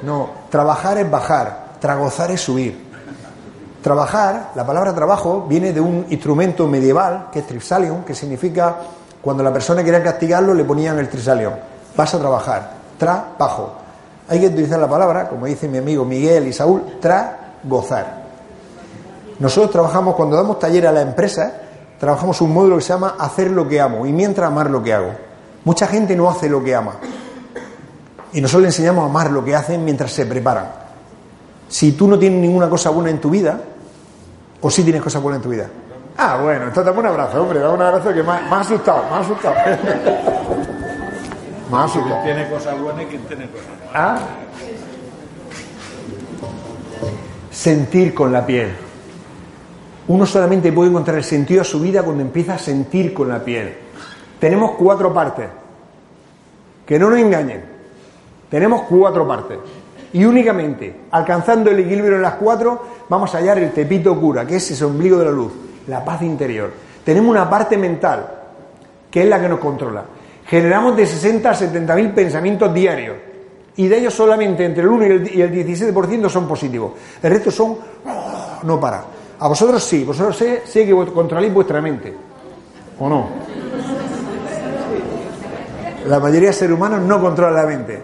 [0.03, 2.88] No, trabajar es bajar, tragozar es subir.
[3.89, 8.77] Trabajar, la palabra trabajo viene de un instrumento medieval que es trisalium, que significa
[9.23, 11.55] cuando la persona quería castigarlo le ponían el trisalium.
[11.97, 13.73] Vas a trabajar, trabajo.
[14.29, 18.25] Hay que utilizar la palabra, como dice mi amigo Miguel y Saúl, tragozar.
[19.39, 21.51] Nosotros trabajamos, cuando damos taller a la empresa,
[21.99, 24.93] trabajamos un módulo que se llama hacer lo que amo y mientras amar lo que
[24.93, 25.13] hago.
[25.65, 26.97] Mucha gente no hace lo que ama.
[28.35, 30.67] Y nosotros le enseñamos a amar lo que hacen mientras se preparan.
[31.71, 33.59] Si tú no tienes ninguna cosa buena en tu vida,
[34.61, 35.69] o sí tienes cosas buenas en tu vida.
[36.17, 38.61] Ah, bueno, entonces dame un abrazo, hombre, dame un abrazo que me ha, me ha
[38.61, 39.55] asustado, me ha asustado.
[41.71, 42.25] me ha asustado.
[42.25, 43.93] tiene cosas buenas y quien tiene cosas malas.
[43.95, 44.19] ¿Ah?
[47.51, 48.73] Sentir con la piel.
[50.09, 53.45] Uno solamente puede encontrar el sentido a su vida cuando empieza a sentir con la
[53.45, 53.77] piel.
[54.41, 55.49] Tenemos cuatro partes.
[56.87, 57.63] Que no nos engañen.
[58.51, 59.59] Tenemos cuatro partes.
[60.13, 64.57] Y únicamente alcanzando el equilibrio en las cuatro vamos a hallar el tepito cura, que
[64.57, 65.53] es ese ombligo de la luz,
[65.87, 66.73] la paz interior.
[67.05, 68.27] Tenemos una parte mental,
[69.11, 70.05] que es la que nos controla.
[70.47, 73.17] Generamos de 60 a 70 mil pensamientos diarios.
[73.77, 76.93] Y de ellos solamente entre el 1 y el, y el 17% son positivos.
[77.23, 77.79] El resto son...
[78.07, 79.05] oh, no para.
[79.39, 82.13] A vosotros sí, vosotros sé, sé que controláis vuestra mente.
[82.99, 83.29] ¿O no?
[86.07, 88.03] La mayoría de seres humanos no controlan la mente.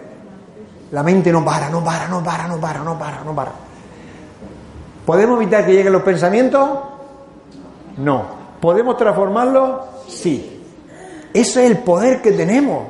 [0.91, 3.51] La mente no para, no para, no para, no para, no para, no para.
[5.05, 6.67] ¿Podemos evitar que lleguen los pensamientos?
[7.97, 8.25] No.
[8.59, 9.81] ¿Podemos transformarlos?
[10.07, 10.63] Sí.
[11.33, 12.87] Ese es el poder que tenemos.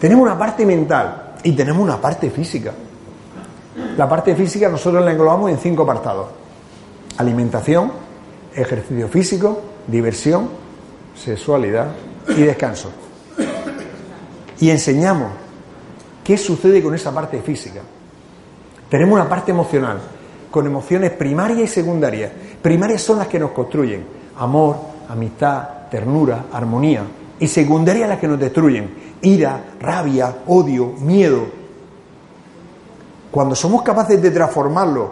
[0.00, 2.72] Tenemos una parte mental y tenemos una parte física.
[3.96, 6.28] La parte física nosotros la englobamos en cinco apartados.
[7.18, 7.92] Alimentación,
[8.54, 10.48] ejercicio físico, diversión,
[11.14, 11.88] sexualidad
[12.28, 12.90] y descanso.
[14.58, 15.30] Y enseñamos
[16.24, 17.82] qué sucede con esa parte física.
[18.92, 19.98] Tenemos una parte emocional,
[20.50, 22.30] con emociones primarias y secundarias.
[22.60, 24.04] Primarias son las que nos construyen.
[24.36, 24.76] Amor,
[25.08, 27.02] amistad, ternura, armonía.
[27.40, 29.16] Y secundarias las que nos destruyen.
[29.22, 31.46] Ira, rabia, odio, miedo.
[33.30, 35.10] Cuando somos capaces de transformarlo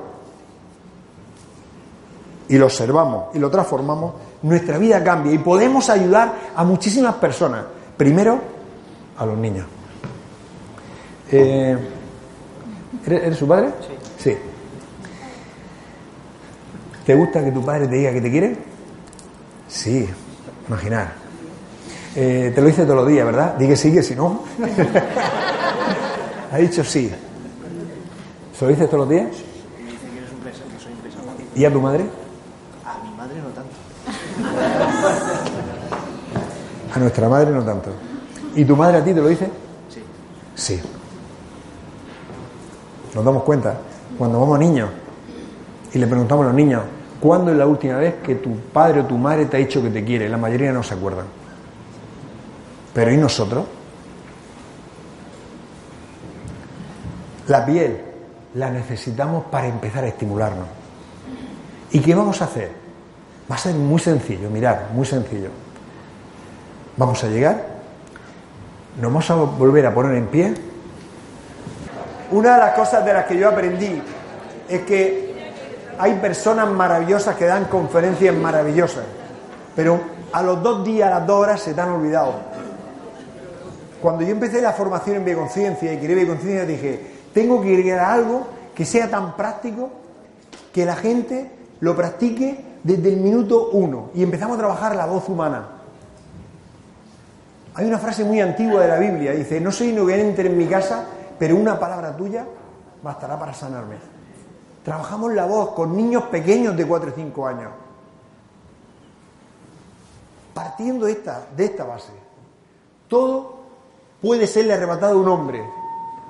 [2.51, 4.13] y lo observamos y lo transformamos,
[4.43, 7.65] nuestra vida cambia y podemos ayudar a muchísimas personas.
[7.97, 8.41] Primero,
[9.17, 9.65] a los niños.
[11.33, 11.79] Eh,
[13.07, 13.71] ¿eres, eres su padre?
[14.19, 14.37] Sí.
[17.05, 18.57] ¿Te gusta que tu padre te diga que te quiere?
[19.69, 20.09] Sí,
[20.69, 21.13] imaginar.
[22.15, 23.57] Eh, te lo dice todos los días, ¿verdad?
[23.57, 24.43] Di que sí, que si no.
[26.53, 27.11] ha dicho sí.
[28.59, 29.29] ¿Se lo dices todos los días?
[29.29, 29.45] Dice
[30.13, 31.23] que eres un que soy
[31.55, 31.61] un.
[31.61, 32.05] ¿Y a tu madre?
[32.85, 33.75] A mi madre no tanto.
[36.95, 37.91] A nuestra madre no tanto.
[38.57, 39.49] ¿Y tu madre a ti te lo dice?
[39.89, 40.03] Sí.
[40.57, 40.81] Sí.
[43.15, 43.75] Nos damos cuenta
[44.17, 44.91] cuando vamos niños
[45.93, 46.83] y le preguntamos a los niños,
[47.21, 49.91] ¿cuándo es la última vez que tu padre o tu madre te ha dicho que
[49.91, 50.29] te quiere?
[50.29, 51.27] La mayoría no se acuerdan.
[52.95, 53.65] Pero ¿y nosotros?
[57.49, 58.01] La piel
[58.55, 60.67] la necesitamos para empezar a estimularnos.
[61.93, 62.71] ¿Y qué vamos a hacer?
[63.51, 65.49] Va a ser muy sencillo, mirar, muy sencillo.
[66.97, 67.67] Vamos a llegar,
[69.01, 70.55] nos vamos a volver a poner en pie.
[72.31, 74.01] Una de las cosas de las que yo aprendí
[74.69, 75.31] es que
[75.99, 79.05] hay personas maravillosas que dan conferencias maravillosas,
[79.75, 80.01] pero
[80.33, 82.35] a los dos días, a las dos horas se te han olvidado.
[84.01, 87.01] Cuando yo empecé la formación en bioconciencia y quería bioconciencia, dije,
[87.35, 89.91] tengo que a algo que sea tan práctico
[90.73, 95.29] que la gente lo practique desde el minuto uno y empezamos a trabajar la voz
[95.29, 95.69] humana.
[97.75, 101.05] Hay una frase muy antigua de la Biblia, dice, no soy entre en mi casa,
[101.41, 102.47] pero una palabra tuya
[103.03, 103.97] bastará para sanarme.
[104.85, 107.71] Trabajamos la voz con niños pequeños de 4 o 5 años.
[110.53, 112.13] Partiendo esta, de esta base,
[113.09, 113.59] todo
[114.21, 115.65] puede serle arrebatado a un hombre,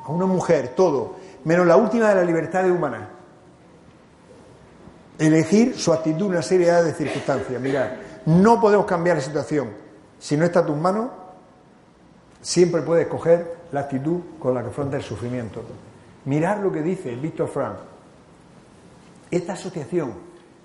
[0.07, 3.09] a una mujer, todo, menos la última de la libertad humana.
[5.19, 7.61] Elegir su actitud en una serie de circunstancias.
[7.61, 7.91] Mirad,
[8.27, 9.71] no podemos cambiar la situación.
[10.21, 11.11] Si no está a tus manos,
[12.41, 15.63] siempre puedes escoger la actitud con la que afronta el sufrimiento.
[16.25, 17.77] Mirad lo que dice Víctor Frank.
[19.31, 20.13] Esta asociación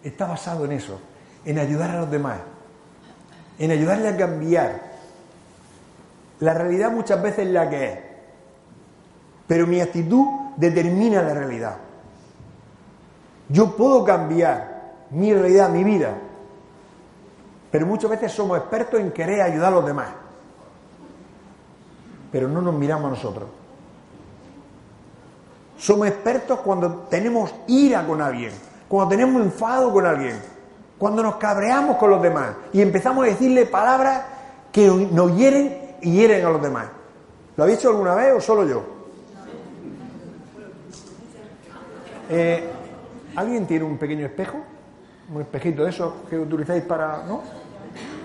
[0.04, 1.00] está basada en eso,
[1.46, 2.40] en ayudar a los demás,
[3.60, 4.96] en ayudarle a cambiar.
[6.40, 8.00] La realidad muchas veces es la que es,
[9.48, 10.26] pero mi actitud
[10.58, 11.78] determina la realidad.
[13.50, 16.18] Yo puedo cambiar mi realidad, mi vida,
[17.72, 20.10] pero muchas veces somos expertos en querer ayudar a los demás,
[22.32, 23.50] pero no nos miramos a nosotros.
[25.78, 28.52] Somos expertos cuando tenemos ira con alguien,
[28.88, 30.40] cuando tenemos enfado con alguien,
[30.98, 34.24] cuando nos cabreamos con los demás y empezamos a decirle palabras
[34.72, 36.88] que nos hieren y hieren a los demás.
[37.58, 38.84] ¿Lo habéis hecho alguna vez o solo yo?
[42.30, 42.70] Eh,
[43.36, 44.58] ¿Alguien tiene un pequeño espejo?
[45.34, 47.24] Un espejito de esos que utilizáis para.
[47.24, 47.42] ¿No?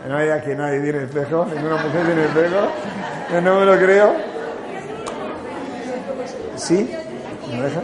[0.09, 2.57] No hay aquí nadie tiene espejo, ninguna mujer tiene espejo.
[3.33, 4.15] Yo no me lo creo.
[6.57, 6.91] ¿Sí?
[7.51, 7.83] ¿Me deja?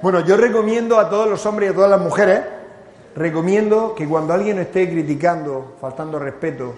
[0.00, 2.40] Bueno, yo recomiendo a todos los hombres y a todas las mujeres,
[3.16, 6.74] recomiendo que cuando alguien esté criticando, faltando respeto,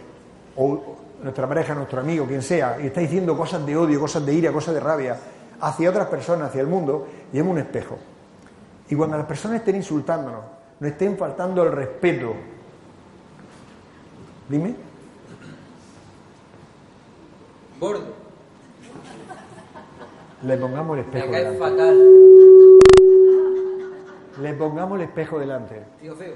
[0.57, 4.33] o nuestra pareja, nuestro amigo, quien sea, y está diciendo cosas de odio, cosas de
[4.33, 5.17] ira, cosas de rabia,
[5.61, 7.99] hacia otras personas, hacia el mundo, llevemos un espejo.
[8.89, 12.35] Y cuando las personas estén insultándonos, no estén faltando el respeto,
[14.49, 14.77] dime.
[17.81, 18.15] Gordo.
[20.43, 21.59] Le pongamos el espejo delante.
[21.59, 21.99] fatal.
[24.41, 25.83] Le pongamos el espejo delante.
[26.01, 26.35] Tío feo.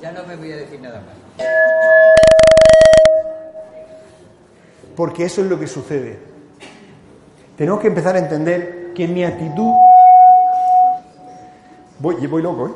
[0.00, 1.46] Ya no me voy a decir nada más.
[4.94, 6.31] Porque eso es lo que sucede.
[7.56, 9.72] Tenemos que empezar a entender que mi actitud.
[11.98, 12.72] Voy, voy loco, ¿eh?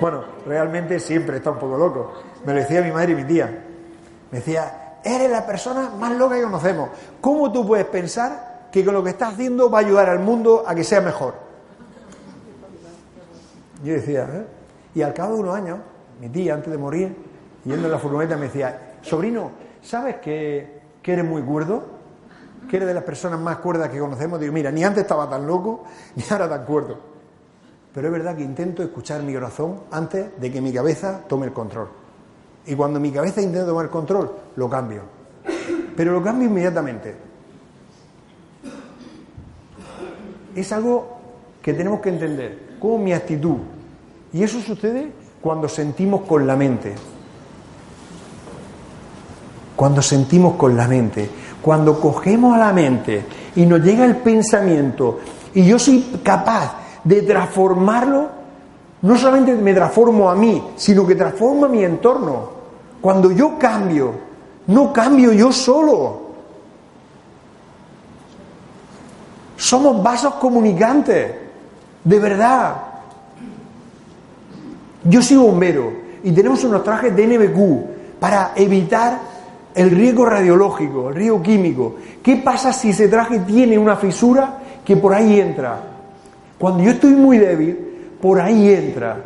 [0.00, 2.12] Bueno, realmente siempre está un poco loco.
[2.44, 3.64] Me lo decía mi madre y mi tía.
[4.30, 6.90] Me decía, eres la persona más loca que conocemos.
[7.20, 10.64] ¿Cómo tú puedes pensar que con lo que estás haciendo va a ayudar al mundo
[10.66, 11.34] a que sea mejor?
[13.82, 14.46] Yo decía, ¿eh?
[14.94, 15.78] Y al cabo de unos años,
[16.20, 17.14] mi tía, antes de morir,
[17.64, 19.50] yendo en la furgoneta, me decía, sobrino,
[19.82, 21.97] ¿sabes que, que eres muy cuerdo?
[22.68, 24.40] Que eres de las personas más cuerdas que conocemos.
[24.40, 25.84] Digo, mira, ni antes estaba tan loco,
[26.16, 26.98] ni ahora tan cuerdo.
[27.94, 31.52] Pero es verdad que intento escuchar mi corazón antes de que mi cabeza tome el
[31.52, 31.88] control.
[32.66, 35.02] Y cuando mi cabeza intenta tomar el control, lo cambio.
[35.96, 37.16] Pero lo cambio inmediatamente.
[40.54, 41.18] Es algo
[41.62, 43.56] que tenemos que entender, como mi actitud.
[44.32, 46.94] Y eso sucede cuando sentimos con la mente.
[49.74, 51.28] Cuando sentimos con la mente.
[51.62, 53.24] Cuando cogemos a la mente
[53.56, 55.18] y nos llega el pensamiento
[55.54, 58.28] y yo soy capaz de transformarlo,
[59.02, 62.50] no solamente me transformo a mí, sino que transformo a mi entorno.
[63.00, 64.12] Cuando yo cambio,
[64.66, 66.28] no cambio yo solo.
[69.56, 71.34] Somos vasos comunicantes,
[72.04, 72.76] de verdad.
[75.04, 75.92] Yo soy bombero
[76.22, 79.20] y tenemos unos trajes de NBQ para evitar
[79.78, 81.94] el riesgo radiológico, el riesgo químico.
[82.20, 85.80] ¿Qué pasa si ese traje tiene una fisura que por ahí entra?
[86.58, 89.18] Cuando yo estoy muy débil, por ahí entra.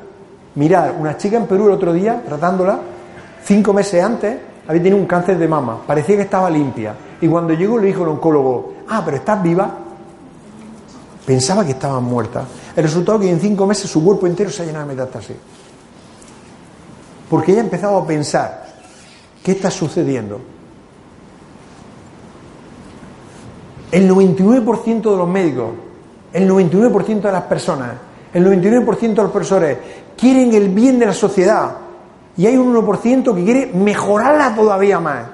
[0.55, 2.79] Mirad, una chica en Perú el otro día, tratándola,
[3.43, 4.37] cinco meses antes
[4.69, 6.95] había tenido un cáncer de mama, parecía que estaba limpia.
[7.19, 9.75] Y cuando llegó le dijo el oncólogo, ah, pero estás viva.
[11.25, 12.45] Pensaba que estaba muerta.
[12.77, 15.37] El resultado es que en cinco meses su cuerpo entero se ha llenado de metástasis.
[17.31, 18.72] Porque ella ha empezado a pensar,
[19.43, 20.41] ¿qué está sucediendo?
[23.91, 25.71] El 99% de los médicos,
[26.33, 27.91] el 99% de las personas,
[28.33, 29.79] el 99% de los profesores
[30.17, 31.77] quieren el bien de la sociedad
[32.37, 35.27] y hay un 1% que quiere mejorarla todavía más.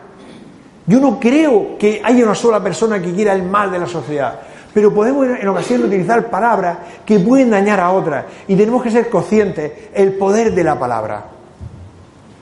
[0.86, 4.40] Yo no creo que haya una sola persona que quiera el mal de la sociedad,
[4.72, 9.08] pero podemos en ocasiones utilizar palabras que pueden dañar a otras y tenemos que ser
[9.08, 11.24] conscientes el poder de la palabra,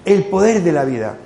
[0.05, 1.17] el poder de la vida.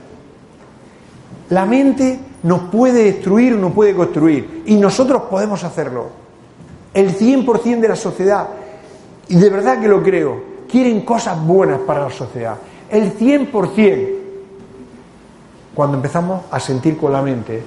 [1.50, 6.08] La mente nos puede destruir o nos puede construir y nosotros podemos hacerlo.
[6.94, 8.48] El 100% de la sociedad,
[9.28, 12.56] y de verdad que lo creo, quieren cosas buenas para la sociedad.
[12.88, 14.08] El 100%.
[15.74, 17.62] Cuando empezamos a sentir con la mente,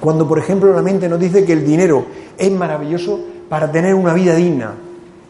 [0.00, 2.06] cuando por ejemplo la mente nos dice que el dinero
[2.36, 4.72] es maravilloso para tener una vida digna,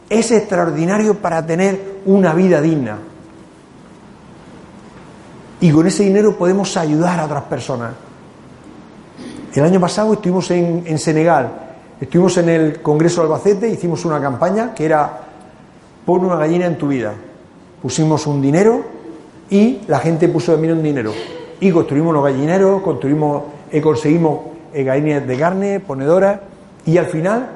[0.09, 2.99] es extraordinario para tener una vida digna.
[5.61, 7.93] Y con ese dinero podemos ayudar a otras personas.
[9.55, 11.51] El año pasado estuvimos en, en Senegal,
[12.01, 15.21] estuvimos en el Congreso de Albacete, hicimos una campaña que era
[16.05, 17.15] pon una gallina en tu vida.
[17.83, 18.85] Pusimos un dinero
[19.51, 21.13] y la gente puso también un dinero.
[21.61, 24.41] Y construimos los gallineros, construimos, eh, conseguimos
[24.73, 26.41] eh, gallinas de carne, ponedoras,
[26.85, 27.49] y al final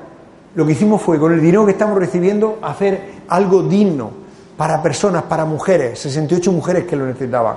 [0.55, 4.11] lo que hicimos fue, con el dinero que estamos recibiendo, hacer algo digno
[4.57, 7.57] para personas, para mujeres, 68 mujeres que lo necesitaban.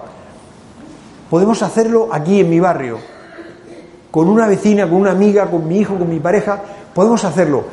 [1.30, 2.99] Podemos hacerlo aquí en mi barrio,
[4.11, 6.61] con una vecina, con una amiga, con mi hijo, con mi pareja,
[6.93, 7.63] podemos hacerlo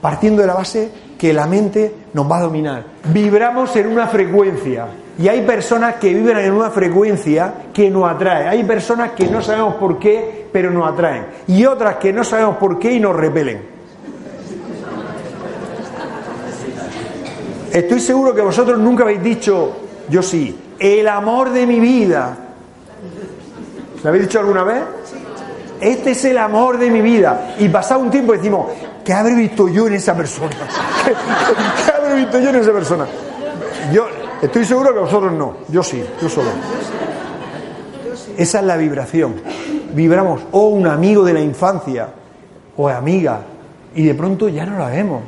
[0.00, 2.84] partiendo de la base que la mente nos va a dominar.
[3.12, 4.86] Vibramos en una frecuencia
[5.18, 8.48] y hay personas que viven en una frecuencia que nos atrae.
[8.48, 11.26] Hay personas que no sabemos por qué, pero nos atraen.
[11.46, 13.62] Y otras que no sabemos por qué y nos repelen.
[17.72, 19.72] Estoy seguro que vosotros nunca habéis dicho,
[20.08, 22.43] yo sí, el amor de mi vida.
[24.04, 24.82] ¿Lo habéis dicho alguna vez?
[25.80, 27.56] Este es el amor de mi vida.
[27.58, 28.66] Y pasado un tiempo decimos,
[29.02, 30.50] ¿qué habré visto yo en esa persona?
[31.04, 33.06] ¿Qué, habré visto yo en esa persona?
[33.90, 34.06] Yo
[34.42, 35.56] estoy seguro que vosotros no.
[35.68, 36.50] Yo sí, yo solo.
[38.36, 39.36] Esa es la vibración.
[39.94, 42.08] Vibramos o un amigo de la infancia
[42.76, 43.40] o amiga
[43.94, 45.22] y de pronto ya no la vemos.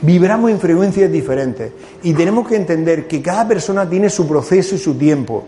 [0.00, 1.70] Vibramos en frecuencias diferentes
[2.02, 5.44] y tenemos que entender que cada persona tiene su proceso y su tiempo.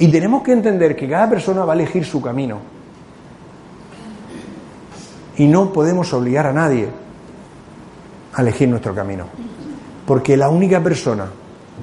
[0.00, 2.58] Y tenemos que entender que cada persona va a elegir su camino.
[5.36, 6.88] Y no podemos obligar a nadie
[8.32, 9.26] a elegir nuestro camino.
[10.06, 11.26] Porque la única persona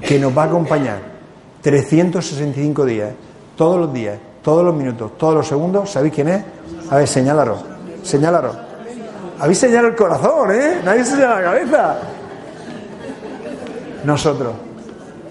[0.01, 0.99] que nos va a acompañar
[1.61, 3.11] 365 días,
[3.55, 6.43] todos los días, todos los minutos, todos los segundos, ¿sabéis quién es?
[6.89, 7.63] A ver, señálaros,
[8.01, 8.57] señálaros.
[9.39, 10.81] Habéis señalado el corazón, ¿eh?
[10.83, 11.99] Nadie señala la cabeza.
[14.03, 14.53] Nosotros.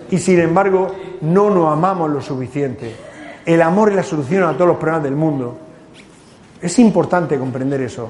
[0.08, 2.94] Y sin embargo, no nos amamos lo suficiente.
[3.44, 5.56] El amor es la solución a todos los problemas del mundo.
[6.60, 8.08] Es importante comprender eso.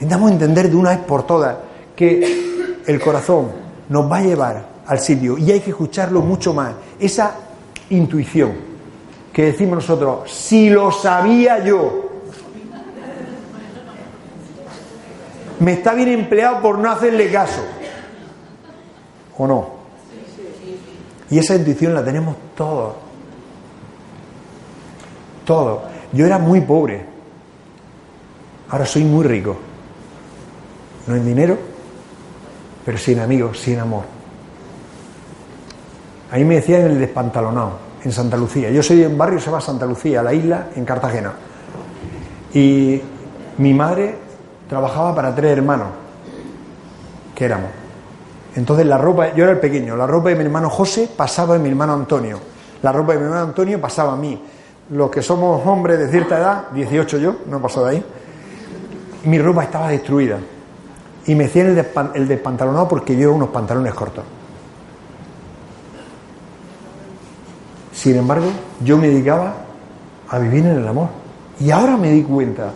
[0.00, 1.56] Intentamos entender de una vez por todas
[1.94, 3.48] que el corazón
[3.88, 6.74] nos va a llevar al sitio y hay que escucharlo mucho más.
[6.98, 7.34] Esa
[7.90, 8.52] intuición
[9.32, 12.06] que decimos nosotros, si lo sabía yo,
[15.60, 17.62] me está bien empleado por no hacerle caso.
[19.38, 19.75] ¿O no?
[21.30, 22.94] Y esa intuición la tenemos todos.
[25.44, 25.82] Todos.
[26.12, 27.04] Yo era muy pobre.
[28.68, 29.56] Ahora soy muy rico.
[31.06, 31.56] No en dinero,
[32.84, 34.04] pero sin amigos, sin amor.
[36.30, 38.70] Ahí me decían el despantalonado, en Santa Lucía.
[38.70, 41.32] Yo soy de un barrio se llama Santa Lucía, la isla, en Cartagena.
[42.52, 43.00] Y
[43.58, 44.16] mi madre
[44.68, 45.88] trabajaba para tres hermanos,
[47.34, 47.85] que éramos.
[48.56, 51.60] Entonces la ropa, yo era el pequeño, la ropa de mi hermano José pasaba de
[51.60, 52.38] mi hermano Antonio.
[52.82, 54.40] La ropa de mi hermano Antonio pasaba a mí.
[54.90, 58.04] Los que somos hombres de cierta edad, 18 yo, no he pasado de ahí,
[59.24, 60.38] mi ropa estaba destruida.
[61.26, 64.24] Y me hacían el, despan- el despantalonado porque yo unos pantalones cortos.
[67.92, 68.46] Sin embargo,
[68.84, 69.54] yo me dedicaba
[70.28, 71.08] a vivir en el amor.
[71.60, 72.70] Y ahora me di cuenta,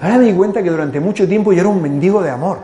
[0.00, 2.58] ahora me di cuenta que durante mucho tiempo yo era un mendigo de amor.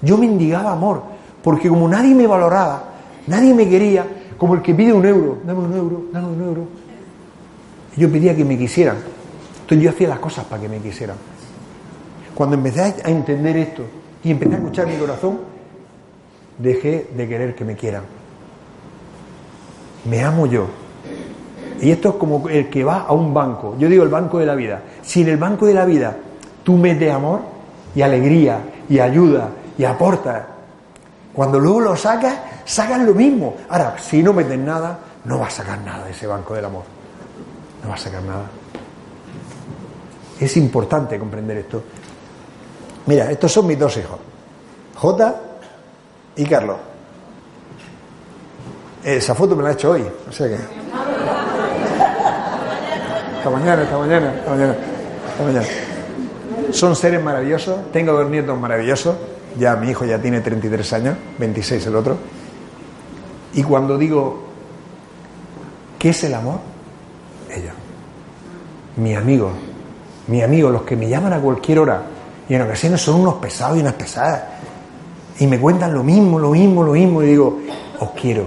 [0.00, 1.02] Yo mendigaba amor,
[1.44, 2.84] porque como nadie me valoraba,
[3.26, 4.06] nadie me quería,
[4.38, 6.66] como el que pide un euro, dame un euro, dame un euro.
[7.98, 8.96] Yo pedía que me quisieran.
[9.60, 11.16] Entonces yo hacía las cosas para que me quisieran.
[12.34, 13.82] Cuando empecé a entender esto
[14.24, 15.38] y empecé a escuchar mi corazón,
[16.58, 18.04] dejé de querer que me quieran.
[20.06, 20.66] me amo yo.
[21.82, 23.76] Y esto es como el que va a un banco.
[23.78, 24.80] Yo digo el banco de la vida.
[25.02, 26.16] Si en el banco de la vida
[26.62, 27.40] tú metes amor
[27.94, 30.53] y alegría y ayuda y aportas,
[31.34, 33.56] cuando luego lo sacas, sacas lo mismo.
[33.68, 36.84] Ahora, si no metes nada, no vas a sacar nada de ese banco del amor.
[37.82, 38.44] No vas a sacar nada.
[40.38, 41.82] Es importante comprender esto.
[43.06, 44.18] Mira, estos son mis dos hijos.
[44.94, 45.34] J
[46.36, 46.76] y Carlos.
[49.02, 50.06] Esa foto me la he hecho hoy.
[50.28, 50.54] O sea que.
[53.38, 54.76] Esta mañana, esta mañana, esta mañana,
[55.30, 55.66] esta mañana.
[56.70, 57.92] Son seres maravillosos.
[57.92, 59.16] Tengo dos nietos maravillosos.
[59.58, 62.16] Ya mi hijo ya tiene 33 años, 26 el otro.
[63.54, 64.44] Y cuando digo,
[65.98, 66.58] ¿qué es el amor?
[67.50, 67.72] Ellos.
[68.96, 69.50] Mi amigo.
[70.26, 72.02] Mi amigo, los que me llaman a cualquier hora.
[72.48, 74.42] Y en ocasiones son unos pesados y unas pesadas.
[75.38, 77.22] Y me cuentan lo mismo, lo mismo, lo mismo.
[77.22, 77.60] Y digo,
[78.00, 78.46] os quiero.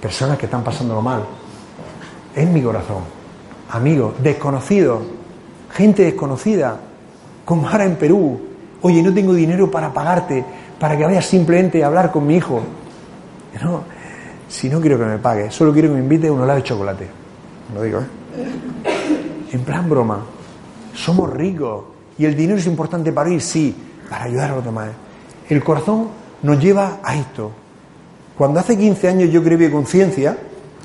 [0.00, 1.24] Personas que están pasándolo mal.
[2.34, 3.04] Es mi corazón.
[3.70, 5.02] Amigos, desconocidos.
[5.74, 6.78] Gente desconocida.
[7.44, 8.40] Como ahora en Perú.
[8.82, 10.44] Oye, no tengo dinero para pagarte,
[10.78, 12.62] para que vayas simplemente a hablar con mi hijo.
[13.62, 13.82] No,
[14.48, 16.64] si no quiero que me pague, solo quiero que me invite a un helado de
[16.64, 17.08] chocolate.
[17.74, 18.06] Lo digo, ¿eh?
[19.52, 20.20] En plan broma.
[20.94, 21.84] Somos ricos.
[22.18, 23.74] Y el dinero es importante para ir, sí,
[24.08, 24.90] para ayudar a los demás.
[25.48, 26.08] El corazón
[26.42, 27.50] nos lleva a esto.
[28.36, 30.36] Cuando hace 15 años yo creí conciencia,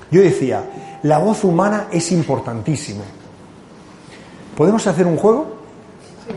[0.10, 0.64] yo decía,
[1.04, 3.04] la voz humana es importantísima.
[4.60, 5.46] ¿Podemos hacer un juego?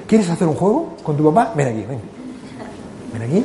[0.06, 1.52] ¿Quieres hacer un juego con tu papá?
[1.56, 2.00] Ven aquí, ven.
[3.12, 3.44] Ven aquí.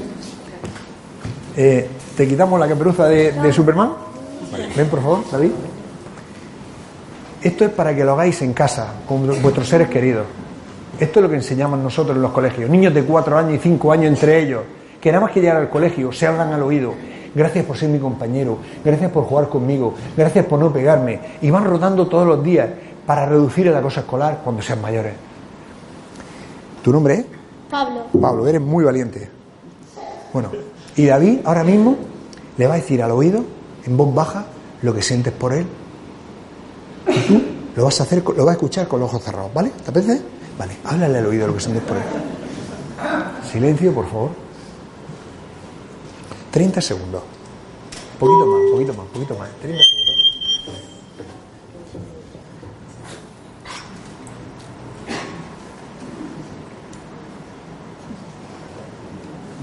[1.56, 3.94] Eh, ¿Te quitamos la caperuza de, Superman?
[4.76, 5.50] Ven, por favor, David.
[7.42, 10.28] Esto es para que lo hagáis en casa, con vuestros seres queridos.
[11.00, 12.70] Esto es lo que enseñamos nosotros en los colegios.
[12.70, 14.62] Niños de cuatro años y cinco años entre ellos,
[15.02, 16.94] que nada más que llegar al colegio se hablan al oído.
[17.34, 21.20] Gracias por ser mi compañero, gracias por jugar conmigo, gracias por no pegarme.
[21.42, 22.70] Y van rotando todos los días
[23.08, 25.14] para reducir el acoso escolar cuando sean mayores.
[26.84, 27.26] ¿Tu nombre es?
[27.72, 28.06] Pablo.
[28.22, 29.30] Pablo, eres muy valiente.
[30.34, 30.52] Bueno,
[30.96, 31.96] y David ahora mismo
[32.58, 33.44] le va a decir al oído,
[33.86, 34.46] en voz baja,
[34.82, 35.66] lo que sientes por él.
[37.08, 37.42] Y tú
[37.78, 39.70] lo vas a hacer, lo vas a escuchar con los ojos cerrados, ¿vale?
[39.70, 40.22] ¿Te apetece?
[40.60, 42.04] Vale, háblale al oído lo que sientes por él.
[43.50, 44.32] Silencio, por favor.
[46.52, 47.22] 30 segundos.
[48.20, 49.50] Poquito más, poquito más, poquito más.
[49.62, 50.07] 30 segundos.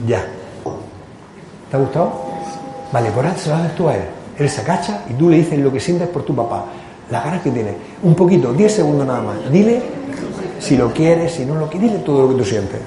[0.07, 0.25] Ya.
[1.71, 2.13] ¿Te ha gustado?
[2.93, 4.05] Vale, por ahora se lo haces tú a él.
[4.39, 6.67] Él se agacha y tú le dices lo que sientes por tu papá.
[7.11, 7.75] Las ganas que tiene.
[8.03, 9.51] Un poquito, 10 segundos nada más.
[9.51, 9.83] Dile
[10.59, 11.91] si lo quieres, si no lo quieres.
[11.91, 12.81] Dile todo lo que tú sientes.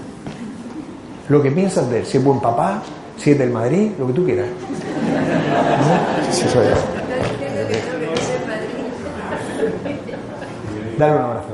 [1.29, 2.05] Lo que piensas de él.
[2.05, 2.81] Si es buen papá,
[3.17, 4.47] si es del Madrid, lo que tú quieras.
[4.47, 6.33] ¿No?
[6.33, 6.97] Sí, soy yo.
[10.97, 11.46] Dale un abrazo.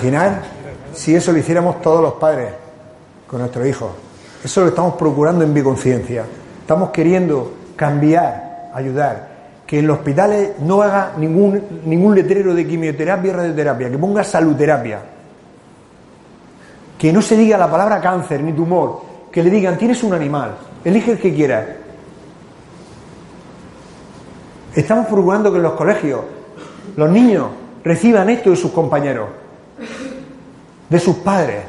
[0.00, 0.40] Imaginar
[0.94, 2.48] si eso lo hiciéramos todos los padres
[3.26, 3.90] con nuestros hijos.
[4.42, 6.24] Eso lo estamos procurando en Biconciencia.
[6.58, 9.28] Estamos queriendo cambiar, ayudar.
[9.66, 14.24] Que en los hospitales no haga ningún, ningún letrero de quimioterapia y radioterapia, que ponga
[14.24, 15.00] saluterapia.
[16.96, 20.56] Que no se diga la palabra cáncer ni tumor, que le digan tienes un animal,
[20.82, 21.66] elige el que quieras.
[24.74, 26.20] Estamos procurando que en los colegios
[26.96, 27.48] los niños
[27.84, 29.28] reciban esto de sus compañeros,
[30.90, 31.62] de sus padres,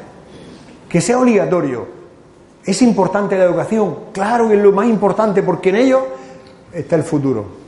[0.88, 1.86] que sea obligatorio.
[2.64, 3.96] ¿Es importante la educación?
[4.12, 6.06] Claro que es lo más importante porque en ello
[6.72, 7.62] está el futuro.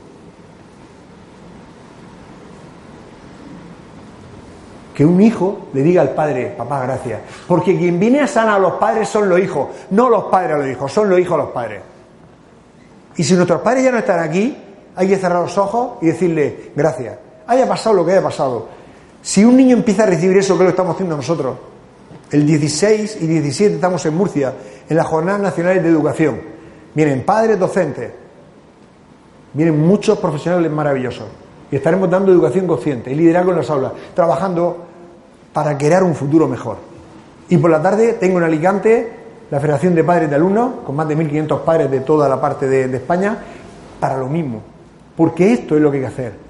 [4.93, 7.21] Que un hijo le diga al padre, papá, gracias.
[7.47, 10.57] Porque quien viene a sanar a los padres son los hijos, no los padres a
[10.59, 11.81] los hijos, son los hijos a los padres.
[13.17, 14.57] Y si nuestros padres ya no están aquí,
[14.95, 17.17] hay que cerrar los ojos y decirle gracias.
[17.47, 18.67] Haya pasado lo que haya pasado.
[19.25, 21.57] Si un niño empieza a recibir eso, que lo estamos haciendo nosotros,
[22.29, 24.53] el 16 y 17 estamos en Murcia,
[24.87, 26.39] en las Jornadas Nacionales de Educación.
[26.93, 28.11] Vienen padres, docentes,
[29.51, 31.25] vienen muchos profesionales maravillosos.
[31.71, 34.85] Y estaremos dando educación consciente y liderazgo en las aulas, trabajando
[35.51, 36.77] para crear un futuro mejor.
[37.49, 39.09] Y por la tarde tengo en Alicante
[39.49, 42.67] la Federación de Padres de Alumnos, con más de 1.500 padres de toda la parte
[42.67, 43.39] de, de España,
[43.99, 44.61] para lo mismo.
[45.17, 46.44] Porque esto es lo que hay que hacer.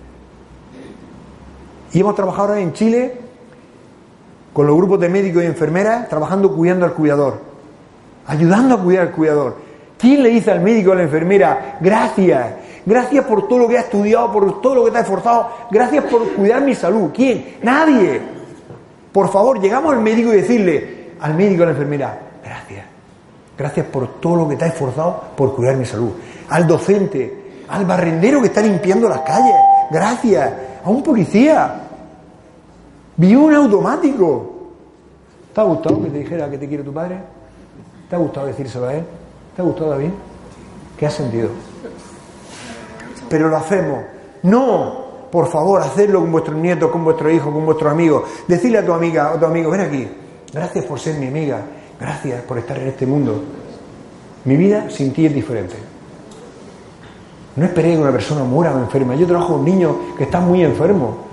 [1.95, 3.13] Y hemos trabajado ahora en Chile
[4.51, 7.39] con los grupos de médicos y enfermeras, trabajando cuidando al cuidador,
[8.27, 9.55] ayudando a cuidar al cuidador.
[9.97, 12.47] ¿Quién le dice al médico o a la enfermera, gracias,
[12.85, 16.03] gracias por todo lo que ha estudiado, por todo lo que te ha esforzado, gracias
[16.03, 17.11] por cuidar mi salud?
[17.13, 17.59] ¿Quién?
[17.63, 18.21] Nadie.
[19.13, 22.85] Por favor, llegamos al médico y decirle al médico o a la enfermera, gracias,
[23.57, 26.11] gracias por todo lo que te ha esforzado por cuidar mi salud.
[26.49, 29.55] Al docente, al barrendero que está limpiando las calles,
[29.89, 30.51] gracias,
[30.83, 31.83] a un policía.
[33.17, 34.53] Vio un automático.
[35.53, 37.17] ¿Te ha gustado que te dijera que te quiere tu padre?
[38.09, 39.03] ¿Te ha gustado decírselo a él?
[39.55, 40.09] ¿Te ha gustado, David?
[40.97, 41.49] ¿Qué has sentido?
[43.29, 43.99] Pero lo hacemos.
[44.43, 48.23] No, por favor, hacedlo con vuestros nietos, con vuestros hijos, con vuestros amigos.
[48.47, 50.07] Decirle a tu amiga o tu amigo, ven aquí.
[50.53, 51.61] Gracias por ser mi amiga.
[51.99, 53.41] Gracias por estar en este mundo.
[54.43, 55.75] Mi vida sin ti es diferente.
[57.55, 59.15] No esperé que una persona muera o enferma.
[59.15, 61.24] Yo trabajo con niños que están muy enfermos.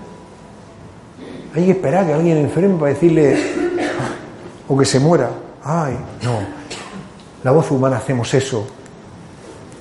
[1.54, 3.36] Hay que esperar que alguien enferme para decirle
[4.68, 5.30] o que se muera.
[5.62, 6.38] Ay, no.
[7.44, 8.66] La voz humana hacemos eso.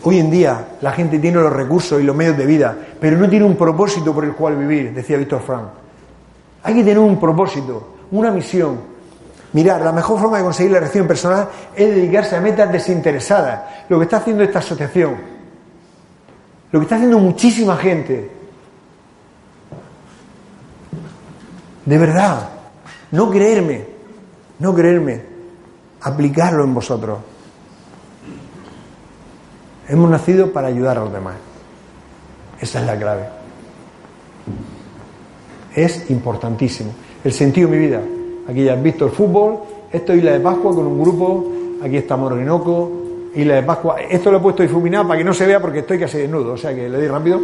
[0.03, 3.29] Hoy en día la gente tiene los recursos y los medios de vida, pero no
[3.29, 5.67] tiene un propósito por el cual vivir, decía Víctor Frank.
[6.63, 8.91] Hay que tener un propósito, una misión.
[9.53, 13.61] Mirar, la mejor forma de conseguir la reacción personal es dedicarse a metas desinteresadas.
[13.89, 15.15] Lo que está haciendo esta asociación,
[16.71, 18.40] lo que está haciendo muchísima gente.
[21.85, 22.49] De verdad,
[23.11, 23.85] no creerme,
[24.59, 25.21] no creerme,
[26.01, 27.19] aplicarlo en vosotros.
[29.87, 31.35] Hemos nacido para ayudar a los demás.
[32.59, 33.23] Esa es la clave.
[35.75, 36.93] Es importantísimo.
[37.23, 38.01] El sentido de mi vida.
[38.47, 39.59] Aquí ya has visto el fútbol.
[39.91, 41.51] Esto es Isla de Pascua con un grupo.
[41.83, 42.91] Aquí está Morinoco.
[43.35, 44.01] Isla de Pascua.
[44.01, 46.53] Esto lo he puesto difuminado para que no se vea porque estoy casi desnudo.
[46.53, 47.39] O sea que le doy rápido.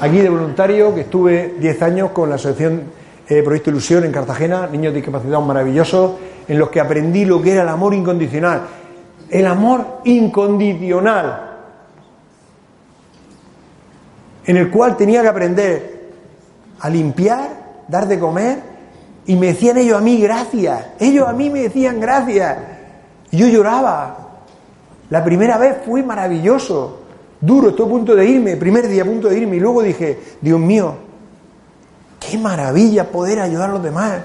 [0.00, 2.82] Aquí de voluntario, que estuve 10 años con la Asociación
[3.26, 6.12] Proyecto Ilusión en Cartagena, niños discapacitados maravillosos,
[6.48, 8.62] en los que aprendí lo que era el amor incondicional.
[9.30, 11.50] El amor incondicional,
[14.44, 16.10] en el cual tenía que aprender
[16.80, 18.58] a limpiar, dar de comer,
[19.24, 22.58] y me decían ellos a mí gracias, ellos a mí me decían gracias,
[23.30, 24.18] y yo lloraba.
[25.08, 27.00] La primera vez fue maravilloso,
[27.40, 30.18] duro, estoy a punto de irme, primer día a punto de irme, y luego dije,
[30.40, 30.94] Dios mío,
[32.28, 34.20] qué maravilla poder ayudar a los demás.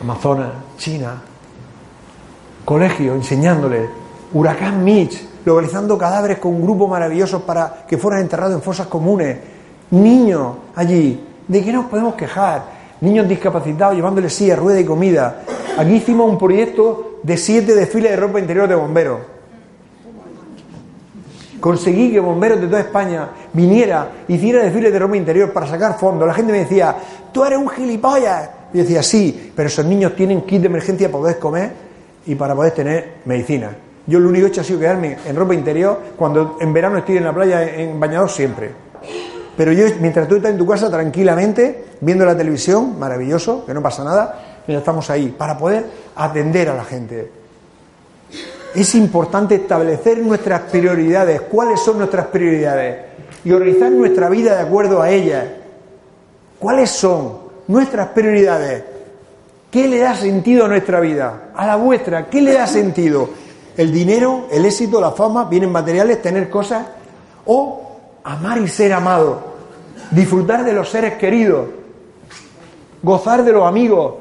[0.00, 1.22] Amazonas, China,
[2.64, 3.88] colegio enseñándole,
[4.32, 9.38] huracán Mitch, localizando cadáveres con grupos maravillosos para que fueran enterrados en fosas comunes,
[9.90, 12.64] niños allí, ¿de qué nos podemos quejar?
[13.00, 15.42] Niños discapacitados llevándoles silla, rueda y comida.
[15.76, 19.20] Aquí hicimos un proyecto de siete desfiles de ropa interior de bomberos.
[21.62, 26.26] Conseguí que bomberos de toda España viniera, hiciera desfiles de ropa interior para sacar fondos.
[26.26, 26.96] La gente me decía,
[27.32, 28.50] tú eres un gilipollas.
[28.72, 31.70] Yo decía, sí, pero esos niños tienen kit de emergencia para poder comer
[32.26, 33.76] y para poder tener medicina.
[34.08, 36.98] Yo lo único que he hecho ha sido quedarme en ropa interior cuando en verano
[36.98, 38.72] estoy en la playa en bañador siempre.
[39.56, 43.80] Pero yo, mientras tú estás en tu casa tranquilamente, viendo la televisión, maravilloso, que no
[43.80, 45.86] pasa nada, estamos ahí, para poder
[46.16, 47.41] atender a la gente.
[48.74, 53.04] Es importante establecer nuestras prioridades, cuáles son nuestras prioridades,
[53.44, 55.44] y organizar nuestra vida de acuerdo a ellas.
[56.58, 58.84] ¿Cuáles son nuestras prioridades?
[59.70, 61.50] ¿Qué le da sentido a nuestra vida?
[61.54, 63.28] A la vuestra, ¿qué le da sentido?
[63.76, 66.86] ¿El dinero, el éxito, la fama, vienen materiales, tener cosas?
[67.46, 67.90] ¿O
[68.24, 69.52] amar y ser amado?
[70.10, 71.66] Disfrutar de los seres queridos,
[73.02, 74.14] gozar de los amigos,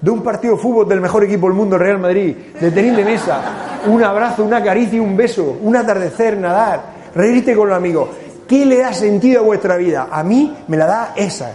[0.00, 2.94] de un partido de fútbol del mejor equipo del mundo, el Real Madrid, de tener
[2.94, 6.82] de mesa, un abrazo, una caricia, un beso, un atardecer, nadar,
[7.14, 8.08] reírte con los amigos.
[8.46, 10.08] ¿Qué le da sentido a vuestra vida?
[10.10, 11.52] A mí me la da esa.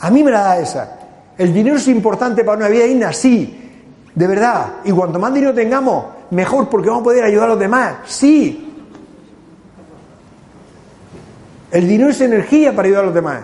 [0.00, 0.98] A mí me la da esa.
[1.36, 3.72] El dinero es importante para una vida digna, sí,
[4.14, 4.66] de verdad.
[4.84, 8.60] Y cuanto más dinero tengamos, mejor porque vamos a poder ayudar a los demás, sí.
[11.72, 13.40] El dinero es energía para ayudar a los demás.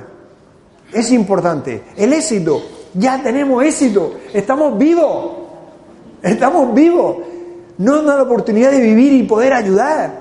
[0.93, 1.83] Es importante.
[1.97, 2.63] El éxito,
[2.95, 5.33] ya tenemos éxito, estamos vivos,
[6.23, 7.17] estamos vivos.
[7.79, 10.21] No nos da la oportunidad de vivir y poder ayudar.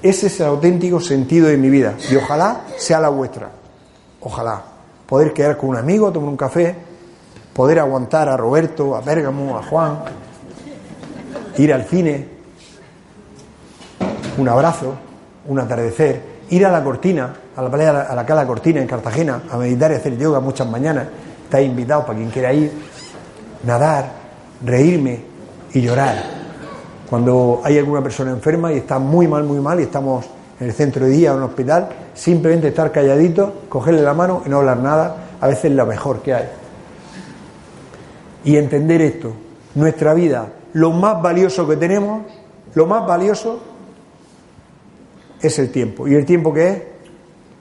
[0.00, 3.50] Ese es el auténtico sentido de mi vida y ojalá sea la vuestra.
[4.20, 4.62] Ojalá
[5.06, 6.76] poder quedar con un amigo, tomar un café,
[7.52, 9.98] poder aguantar a Roberto, a Bérgamo, a Juan,
[11.56, 12.28] ir al cine,
[14.36, 14.94] un abrazo,
[15.46, 19.42] un atardecer, ir a la cortina, a la playa, a la cala cortina en Cartagena,
[19.50, 21.06] a meditar y hacer yoga muchas mañanas,
[21.44, 22.72] estáis invitados para quien quiera ir,
[23.64, 24.10] nadar,
[24.64, 25.20] reírme
[25.72, 26.16] y llorar.
[27.08, 30.26] Cuando hay alguna persona enferma y está muy mal, muy mal y estamos
[30.60, 34.42] en el centro de día o en un hospital, simplemente estar calladito, cogerle la mano
[34.44, 36.48] y no hablar nada, a veces es lo mejor que hay.
[38.44, 39.32] Y entender esto,
[39.74, 42.22] nuestra vida, lo más valioso que tenemos,
[42.74, 43.60] lo más valioso
[45.40, 46.08] es el tiempo.
[46.08, 46.82] ¿Y el tiempo qué es?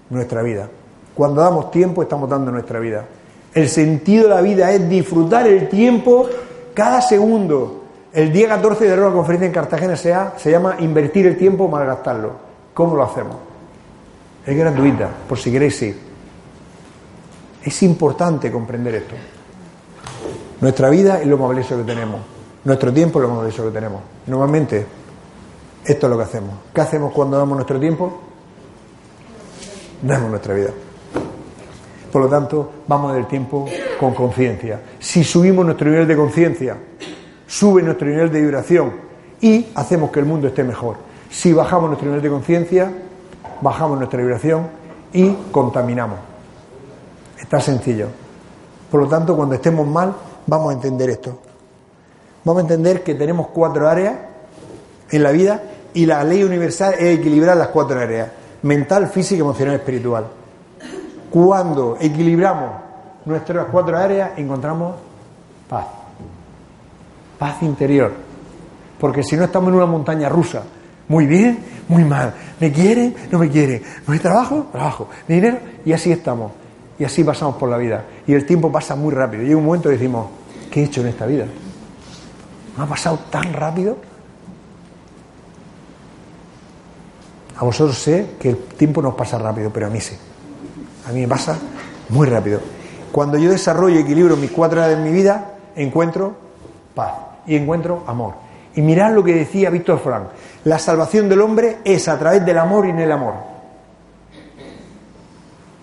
[0.09, 0.69] Nuestra vida.
[1.13, 3.05] Cuando damos tiempo estamos dando nuestra vida.
[3.53, 6.27] El sentido de la vida es disfrutar el tiempo
[6.73, 7.83] cada segundo.
[8.13, 12.31] El día 14 de la conferencia en Cartagena se llama Invertir el tiempo o malgastarlo.
[12.73, 13.35] ¿Cómo lo hacemos?
[14.45, 15.99] Es gratuita, por si queréis ir.
[17.63, 19.15] Es importante comprender esto.
[20.61, 22.21] Nuestra vida es lo más valioso que tenemos.
[22.63, 24.01] Nuestro tiempo es lo más valioso que tenemos.
[24.27, 24.85] Normalmente,
[25.87, 26.53] esto es lo que hacemos.
[26.73, 28.19] ¿Qué hacemos cuando damos nuestro tiempo?
[30.01, 30.69] Damos nuestra vida.
[32.11, 33.65] Por lo tanto, vamos del tiempo
[33.97, 34.81] con conciencia.
[34.99, 36.77] Si subimos nuestro nivel de conciencia,
[37.47, 38.91] sube nuestro nivel de vibración
[39.39, 40.97] y hacemos que el mundo esté mejor.
[41.29, 42.91] Si bajamos nuestro nivel de conciencia,
[43.61, 44.67] bajamos nuestra vibración
[45.13, 46.19] y contaminamos.
[47.39, 48.07] Está sencillo.
[48.91, 50.13] Por lo tanto, cuando estemos mal,
[50.47, 51.39] vamos a entender esto.
[52.43, 54.15] Vamos a entender que tenemos cuatro áreas
[55.11, 55.61] en la vida
[55.97, 58.29] y la ley universal es equilibrar las cuatro áreas,
[58.61, 60.27] mental, física, emocional, espiritual.
[61.31, 62.69] Cuando equilibramos
[63.25, 64.93] nuestras cuatro áreas, encontramos
[65.67, 65.87] paz.
[67.39, 68.13] Paz interior.
[68.99, 70.61] Porque si no estamos en una montaña rusa,
[71.07, 75.93] muy bien, muy mal, me quieren, no me quieren, no hay trabajo, trabajo, dinero, y
[75.93, 76.51] así estamos.
[76.99, 78.05] Y así pasamos por la vida.
[78.27, 79.41] Y el tiempo pasa muy rápido.
[79.41, 80.27] Llega un momento y decimos,
[80.69, 81.45] ¿qué he hecho en esta vida?
[82.77, 83.97] ¿Me ha pasado tan rápido?
[87.57, 90.15] A vosotros sé que el tiempo nos pasa rápido, pero a mí sí.
[91.07, 91.57] A mí me pasa
[92.09, 92.59] muy rápido.
[93.11, 96.35] Cuando yo desarrollo y equilibro mis cuatro áreas de mi vida, encuentro
[96.93, 97.13] paz
[97.47, 98.33] y encuentro amor.
[98.75, 100.27] Y mirad lo que decía Víctor Frank.
[100.65, 103.33] La salvación del hombre es a través del amor y en el amor.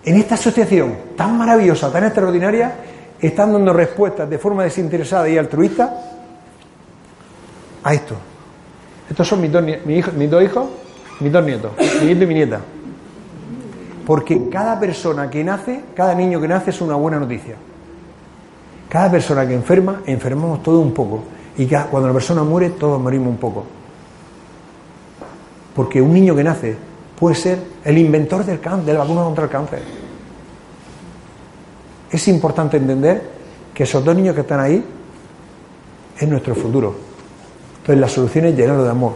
[0.05, 2.75] En esta asociación tan maravillosa, tan extraordinaria,
[3.19, 5.93] están dando respuestas de forma desinteresada y altruista
[7.83, 8.15] a esto.
[9.09, 9.51] Estos son mis
[10.29, 10.65] dos hijos,
[11.19, 12.61] mis dos nietos, mi nieto y mi nieta.
[14.05, 17.55] Porque cada persona que nace, cada niño que nace es una buena noticia.
[18.87, 21.23] Cada persona que enferma, enfermamos todo un poco.
[21.57, 23.65] Y cuando la persona muere, todos morimos un poco.
[25.75, 26.77] Porque un niño que nace
[27.19, 29.81] puede ser el inventor del cáncer, de la vacuna contra el cáncer.
[32.11, 33.23] Es importante entender
[33.73, 34.85] que esos dos niños que están ahí
[36.17, 36.95] es nuestro futuro.
[37.77, 39.13] Entonces la solución es llenarlo de amor.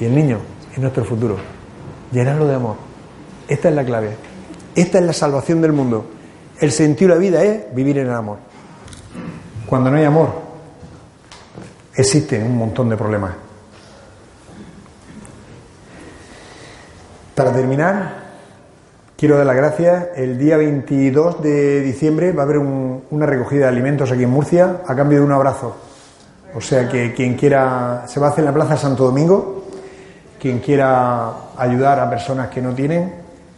[0.00, 0.38] Y el niño
[0.72, 1.36] es nuestro futuro.
[2.10, 2.76] Llenarlo de amor.
[3.48, 4.16] Esta es la clave.
[4.74, 6.06] Esta es la salvación del mundo.
[6.58, 8.38] El sentido de la vida es vivir en el amor.
[9.66, 10.30] Cuando no hay amor,
[11.94, 13.32] existen un montón de problemas.
[17.34, 18.22] Para terminar,
[19.16, 20.08] quiero dar las gracias.
[20.16, 24.82] El día 22 de diciembre va a haber una recogida de alimentos aquí en Murcia
[24.86, 25.76] a cambio de un abrazo.
[26.54, 29.61] O sea que quien quiera, se va a hacer en la Plaza Santo Domingo,
[30.42, 33.12] quien quiera ayudar a personas que no tienen,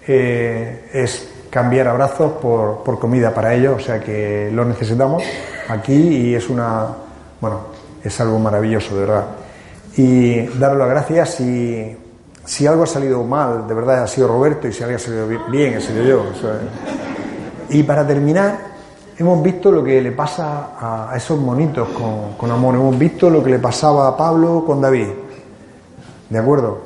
[0.06, 5.22] eh, es cambiar abrazos por, por, comida para ellos, o sea que lo necesitamos
[5.66, 6.88] aquí y es una,
[7.40, 7.60] bueno,
[8.04, 9.24] es algo maravilloso, de verdad.
[9.96, 11.96] Y daros las gracias si,
[12.44, 15.26] si algo ha salido mal, de verdad ha sido Roberto y si algo ha salido
[15.48, 16.22] bien, he sido yo.
[17.70, 18.58] y para terminar,
[19.16, 20.72] hemos visto lo que le pasa
[21.10, 24.82] a esos monitos con, con amor, hemos visto lo que le pasaba a Pablo con
[24.82, 25.23] David.
[26.34, 26.80] ¿De acuerdo?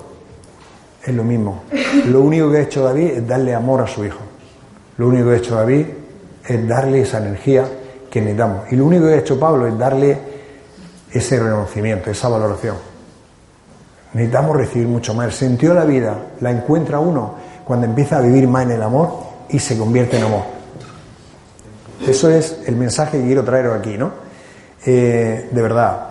[1.03, 1.63] Es lo mismo.
[2.05, 4.19] Lo único que ha hecho David es darle amor a su hijo.
[4.99, 5.87] Lo único que ha hecho David
[6.47, 7.65] es darle esa energía
[8.11, 8.71] que necesitamos.
[8.71, 10.19] Y lo único que ha hecho Pablo es darle
[11.11, 12.77] ese reconocimiento, esa valoración.
[14.13, 15.29] Necesitamos recibir mucho más.
[15.29, 18.83] El sentido de la vida la encuentra uno cuando empieza a vivir más en el
[18.83, 19.15] amor
[19.49, 20.43] y se convierte en amor.
[22.07, 24.13] Eso es el mensaje que quiero traeros aquí, ¿no?
[24.85, 26.08] Eh, de verdad,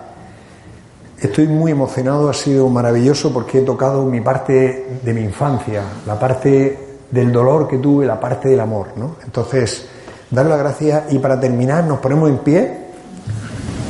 [1.20, 6.20] estoy muy emocionado, ha sido maravilloso porque he tocado mi parte de mi infancia, la
[6.20, 9.16] parte del dolor que tuve, la parte del amor, ¿no?
[9.24, 9.88] Entonces,
[10.30, 12.78] dar las gracias y para terminar nos ponemos en pie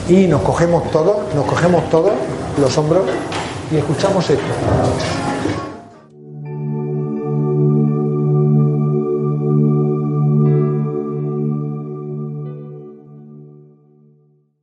[0.08, 2.12] y nos cogemos todos, nos cogemos todos
[2.60, 3.04] los hombros
[3.72, 5.17] y escuchamos esto.